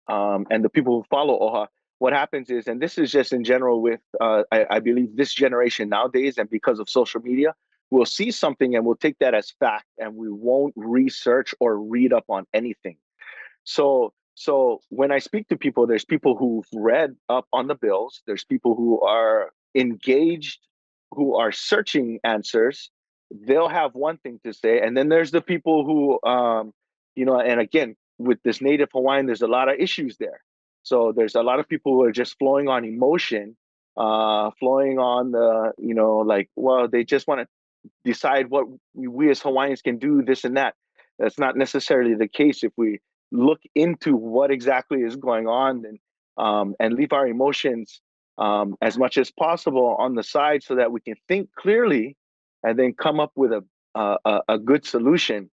um, 0.08 0.46
and 0.50 0.64
the 0.64 0.70
people 0.70 0.98
who 0.98 1.04
follow 1.10 1.38
oha 1.38 1.66
what 1.98 2.12
happens 2.12 2.50
is 2.50 2.66
and 2.66 2.80
this 2.80 2.98
is 2.98 3.12
just 3.12 3.32
in 3.32 3.44
general 3.44 3.80
with 3.80 4.00
uh, 4.20 4.42
I, 4.50 4.66
I, 4.70 4.80
believe 4.80 5.16
this 5.16 5.32
generation 5.32 5.88
nowadays 5.88 6.38
and 6.38 6.50
because 6.50 6.80
of 6.80 6.90
social 6.90 7.20
media 7.20 7.54
we'll 7.92 8.06
see 8.06 8.30
something 8.30 8.74
and 8.74 8.86
we'll 8.86 8.96
take 8.96 9.18
that 9.18 9.34
as 9.34 9.52
fact 9.60 9.84
and 9.98 10.16
we 10.16 10.30
won't 10.30 10.72
research 10.76 11.54
or 11.60 11.78
read 11.78 12.12
up 12.12 12.24
on 12.30 12.46
anything. 12.54 12.96
So 13.64 14.14
so 14.34 14.80
when 14.88 15.12
i 15.12 15.18
speak 15.18 15.48
to 15.48 15.56
people 15.56 15.86
there's 15.86 16.04
people 16.04 16.36
who've 16.36 16.66
read 16.74 17.14
up 17.28 17.46
on 17.52 17.66
the 17.66 17.74
bills 17.74 18.22
there's 18.26 18.44
people 18.44 18.74
who 18.74 19.00
are 19.00 19.50
engaged 19.74 20.58
who 21.12 21.36
are 21.36 21.52
searching 21.52 22.18
answers. 22.24 22.90
They'll 23.30 23.68
have 23.68 23.94
one 23.94 24.18
thing 24.18 24.40
to 24.44 24.52
say 24.52 24.80
and 24.80 24.96
then 24.96 25.08
there's 25.08 25.30
the 25.30 25.40
people 25.40 25.84
who 25.84 26.28
um 26.28 26.72
you 27.14 27.24
know 27.24 27.40
and 27.40 27.60
again 27.60 27.96
with 28.18 28.42
this 28.42 28.60
native 28.60 28.90
hawaiian 28.92 29.26
there's 29.26 29.42
a 29.42 29.46
lot 29.46 29.68
of 29.68 29.78
issues 29.78 30.16
there. 30.18 30.40
So 30.82 31.12
there's 31.14 31.34
a 31.34 31.42
lot 31.42 31.60
of 31.60 31.68
people 31.68 31.92
who 31.92 32.02
are 32.04 32.12
just 32.12 32.36
flowing 32.38 32.68
on 32.68 32.84
emotion 32.84 33.56
uh 33.96 34.50
flowing 34.58 34.98
on 34.98 35.32
the 35.32 35.72
you 35.78 35.94
know 35.94 36.18
like 36.18 36.48
well 36.56 36.88
they 36.88 37.04
just 37.04 37.26
want 37.26 37.40
to 37.40 37.46
decide 38.04 38.48
what 38.48 38.66
we, 38.94 39.08
we 39.08 39.30
as 39.30 39.40
hawaiians 39.40 39.82
can 39.82 39.98
do 39.98 40.22
this 40.22 40.44
and 40.44 40.56
that. 40.56 40.74
That's 41.18 41.38
not 41.38 41.56
necessarily 41.56 42.14
the 42.14 42.28
case 42.28 42.64
if 42.64 42.72
we 42.76 43.00
look 43.32 43.60
into 43.74 44.14
what 44.14 44.50
exactly 44.50 45.00
is 45.00 45.16
going 45.16 45.48
on 45.48 45.84
and 45.84 45.98
um, 46.38 46.74
and 46.78 46.94
leave 46.94 47.12
our 47.12 47.26
emotions 47.26 48.00
um, 48.38 48.76
as 48.80 48.96
much 48.96 49.18
as 49.18 49.30
possible 49.30 49.96
on 49.98 50.14
the 50.14 50.22
side 50.22 50.62
so 50.62 50.74
that 50.76 50.92
we 50.92 51.00
can 51.00 51.14
think 51.28 51.48
clearly 51.58 52.16
and 52.62 52.78
then 52.78 52.92
come 52.94 53.18
up 53.18 53.32
with 53.34 53.52
a 53.52 53.64
a, 53.94 54.40
a 54.48 54.58
good 54.58 54.86
solution 54.86 55.50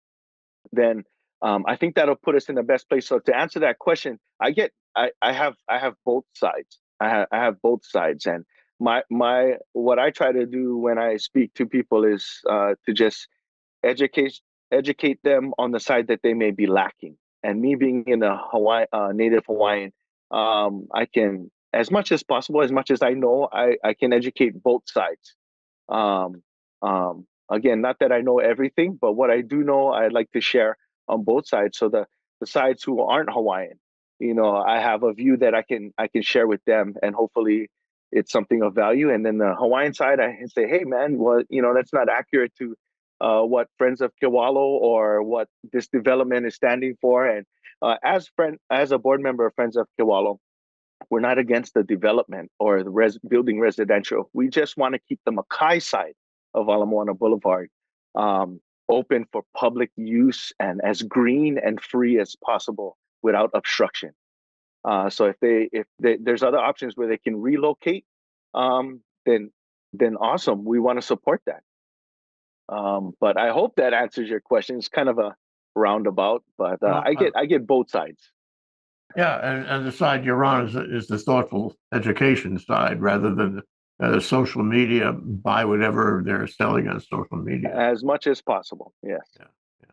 then 0.71 1.03
um, 1.41 1.65
i 1.67 1.75
think 1.75 1.95
that'll 1.95 2.15
put 2.15 2.35
us 2.35 2.47
in 2.47 2.55
the 2.55 2.63
best 2.63 2.87
place. 2.87 3.07
So 3.07 3.19
to 3.19 3.35
answer 3.35 3.59
that 3.59 3.79
question 3.79 4.19
i 4.39 4.51
get 4.51 4.71
i, 4.95 5.11
I 5.21 5.33
have 5.33 5.55
i 5.67 5.79
have 5.79 5.95
both 6.05 6.25
sides. 6.33 6.79
I 7.01 7.09
have, 7.09 7.27
I 7.31 7.37
have 7.37 7.61
both 7.61 7.85
sides. 7.85 8.25
And 8.25 8.45
my 8.79 9.03
my 9.09 9.55
what 9.73 9.99
i 9.99 10.09
try 10.09 10.31
to 10.31 10.45
do 10.45 10.77
when 10.77 10.97
i 10.97 11.17
speak 11.17 11.53
to 11.55 11.65
people 11.65 12.05
is 12.05 12.39
uh, 12.49 12.75
to 12.85 12.93
just 12.93 13.27
educate 13.83 14.39
educate 14.71 15.19
them 15.23 15.53
on 15.57 15.71
the 15.71 15.79
side 15.79 16.07
that 16.07 16.21
they 16.23 16.33
may 16.33 16.51
be 16.51 16.67
lacking 16.67 17.17
and 17.43 17.61
me 17.61 17.75
being 17.75 18.03
in 18.07 18.23
a 18.23 18.37
hawaii 18.51 18.85
uh, 18.91 19.11
native 19.13 19.45
hawaiian 19.45 19.91
um, 20.31 20.87
i 20.93 21.05
can 21.05 21.49
as 21.73 21.91
much 21.91 22.11
as 22.11 22.23
possible, 22.23 22.61
as 22.63 22.71
much 22.71 22.89
as 22.91 23.01
I 23.03 23.11
know, 23.13 23.47
I, 23.51 23.77
I 23.83 23.93
can 23.93 24.11
educate 24.13 24.61
both 24.63 24.83
sides. 24.87 25.35
Um, 25.87 26.43
Um, 26.81 27.27
again, 27.49 27.81
not 27.81 27.97
that 27.99 28.11
I 28.11 28.21
know 28.21 28.39
everything, 28.39 28.97
but 29.01 29.13
what 29.13 29.29
I 29.29 29.41
do 29.41 29.63
know, 29.63 29.89
I 29.89 30.07
like 30.07 30.31
to 30.31 30.41
share 30.41 30.77
on 31.07 31.23
both 31.23 31.47
sides. 31.47 31.77
So 31.77 31.89
the 31.89 32.05
the 32.39 32.47
sides 32.47 32.83
who 32.83 33.01
aren't 33.01 33.31
Hawaiian, 33.33 33.79
you 34.19 34.33
know, 34.33 34.55
I 34.55 34.79
have 34.79 35.03
a 35.03 35.13
view 35.13 35.37
that 35.37 35.53
I 35.53 35.63
can 35.63 35.91
I 35.97 36.07
can 36.07 36.21
share 36.21 36.47
with 36.47 36.63
them, 36.65 36.95
and 37.03 37.13
hopefully 37.15 37.69
it's 38.11 38.31
something 38.31 38.61
of 38.63 38.73
value. 38.75 39.11
And 39.13 39.25
then 39.25 39.37
the 39.39 39.53
Hawaiian 39.55 39.93
side, 39.93 40.19
I 40.21 40.35
can 40.37 40.47
say, 40.49 40.67
hey 40.67 40.83
man, 40.85 41.17
well, 41.17 41.43
you 41.49 41.61
know, 41.61 41.73
that's 41.75 41.93
not 41.93 42.07
accurate 42.09 42.53
to 42.59 42.75
uh, 43.21 43.41
what 43.41 43.67
Friends 43.77 44.01
of 44.01 44.11
Kewalo 44.21 44.55
or 44.55 45.23
what 45.23 45.47
this 45.71 45.87
development 45.87 46.45
is 46.45 46.55
standing 46.55 46.95
for. 47.01 47.27
And 47.27 47.45
uh, 47.81 47.95
as 48.03 48.29
friend, 48.35 48.57
as 48.69 48.91
a 48.91 48.97
board 48.97 49.21
member 49.21 49.45
of 49.45 49.53
Friends 49.55 49.75
of 49.75 49.87
Kewalo, 49.99 50.37
we're 51.09 51.19
not 51.19 51.37
against 51.37 51.73
the 51.73 51.83
development 51.83 52.51
or 52.59 52.83
the 52.83 52.89
res- 52.89 53.17
building 53.19 53.59
residential. 53.59 54.29
We 54.33 54.49
just 54.49 54.77
want 54.77 54.95
to 54.95 54.99
keep 55.07 55.19
the 55.25 55.31
Makai 55.31 55.81
side 55.81 56.13
of 56.53 56.67
Ala 56.67 56.85
Moana 56.85 57.13
Boulevard 57.13 57.69
um, 58.15 58.59
open 58.89 59.25
for 59.31 59.43
public 59.55 59.91
use 59.95 60.51
and 60.59 60.81
as 60.83 61.01
green 61.01 61.57
and 61.57 61.79
free 61.81 62.19
as 62.19 62.35
possible 62.43 62.97
without 63.21 63.51
obstruction. 63.53 64.11
Uh, 64.83 65.09
so 65.09 65.25
if 65.25 65.35
they 65.41 65.69
if 65.71 65.85
they, 65.99 66.17
there's 66.17 66.41
other 66.41 66.57
options 66.57 66.95
where 66.95 67.07
they 67.07 67.17
can 67.17 67.39
relocate, 67.39 68.05
um, 68.53 69.01
then 69.25 69.51
then 69.93 70.15
awesome. 70.15 70.63
We 70.63 70.79
want 70.79 70.99
to 70.99 71.05
support 71.05 71.41
that. 71.45 71.61
Um, 72.71 73.13
but 73.19 73.37
I 73.37 73.49
hope 73.51 73.75
that 73.77 73.93
answers 73.93 74.29
your 74.29 74.39
question. 74.39 74.77
It's 74.77 74.87
kind 74.87 75.09
of 75.09 75.17
a 75.17 75.35
roundabout, 75.75 76.43
but 76.57 76.73
uh, 76.73 76.77
well, 76.81 77.03
I 77.05 77.13
get 77.13 77.35
uh, 77.35 77.39
I 77.39 77.45
get 77.45 77.65
both 77.65 77.89
sides. 77.89 78.31
Yeah, 79.17 79.37
and, 79.37 79.65
and 79.65 79.85
the 79.87 79.91
side 79.91 80.23
you're 80.23 80.45
on 80.45 80.67
is, 80.67 80.75
is 80.75 81.07
the 81.07 81.17
thoughtful 81.17 81.75
education 81.93 82.59
side 82.59 83.01
rather 83.01 83.33
than 83.33 83.63
uh, 83.99 84.19
social 84.19 84.61
media. 84.61 85.13
Buy 85.13 85.65
whatever 85.65 86.21
they're 86.23 86.45
selling 86.45 86.87
on 86.87 86.99
social 86.99 87.37
media 87.37 87.75
as 87.75 88.03
much 88.03 88.27
as 88.27 88.41
possible. 88.41 88.93
Yes. 89.01 89.21
Yeah. 89.39 89.47
Yeah. 89.81 89.91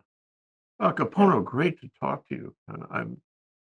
Well, 0.79 0.93
Kapono, 0.93 1.43
great 1.43 1.81
to 1.81 1.89
talk 1.99 2.29
to 2.29 2.35
you. 2.35 2.55
Uh, 2.71 2.85
I'm 2.91 3.17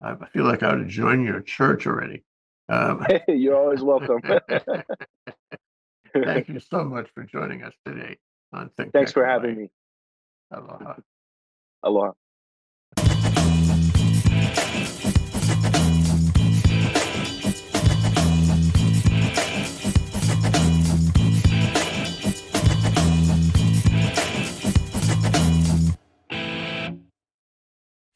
I 0.01 0.25
feel 0.27 0.43
like 0.43 0.63
I 0.63 0.71
ought 0.71 0.75
to 0.75 0.85
join 0.85 1.23
your 1.23 1.41
church 1.41 1.87
already. 1.87 2.23
Um, 2.69 3.05
You're 3.27 3.55
always 3.55 3.81
welcome. 3.81 4.21
Thank 6.23 6.47
you 6.47 6.59
so 6.59 6.83
much 6.83 7.09
for 7.13 7.23
joining 7.23 7.63
us 7.63 7.73
today 7.85 8.17
on 8.53 8.69
Think 8.77 8.93
Thanks 8.93 9.11
Tech 9.11 9.15
for 9.15 9.25
having 9.25 9.57
me. 9.57 9.69
Aloha. 10.51 10.95
Aloha. 11.83 12.11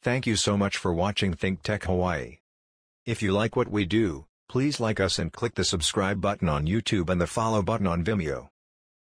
Thank 0.00 0.26
you 0.26 0.36
so 0.36 0.56
much 0.56 0.78
for 0.78 0.94
watching 0.94 1.34
Think 1.34 1.62
Tech 1.62 1.84
Hawaii. 1.84 2.38
If 3.04 3.20
you 3.20 3.32
like 3.32 3.56
what 3.56 3.68
we 3.68 3.84
do, 3.84 4.24
please 4.48 4.80
like 4.80 5.00
us 5.00 5.18
and 5.18 5.32
click 5.32 5.54
the 5.54 5.64
subscribe 5.64 6.20
button 6.20 6.48
on 6.48 6.66
YouTube 6.66 7.10
and 7.10 7.20
the 7.20 7.26
follow 7.26 7.62
button 7.62 7.86
on 7.86 8.04
Vimeo. 8.04 8.48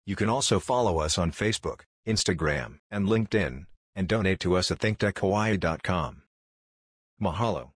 You 0.07 0.15
can 0.15 0.29
also 0.29 0.61
follow 0.61 0.99
us 0.99 1.19
on 1.19 1.33
Facebook, 1.33 1.81
Instagram, 2.07 2.79
and 2.91 3.09
LinkedIn, 3.09 3.67
and 3.97 4.07
donate 4.07 4.39
to 4.41 4.57
us 4.57 4.71
at 4.71 4.79
thinktechhawaii.com. 4.79 6.23
Mahalo. 7.21 7.76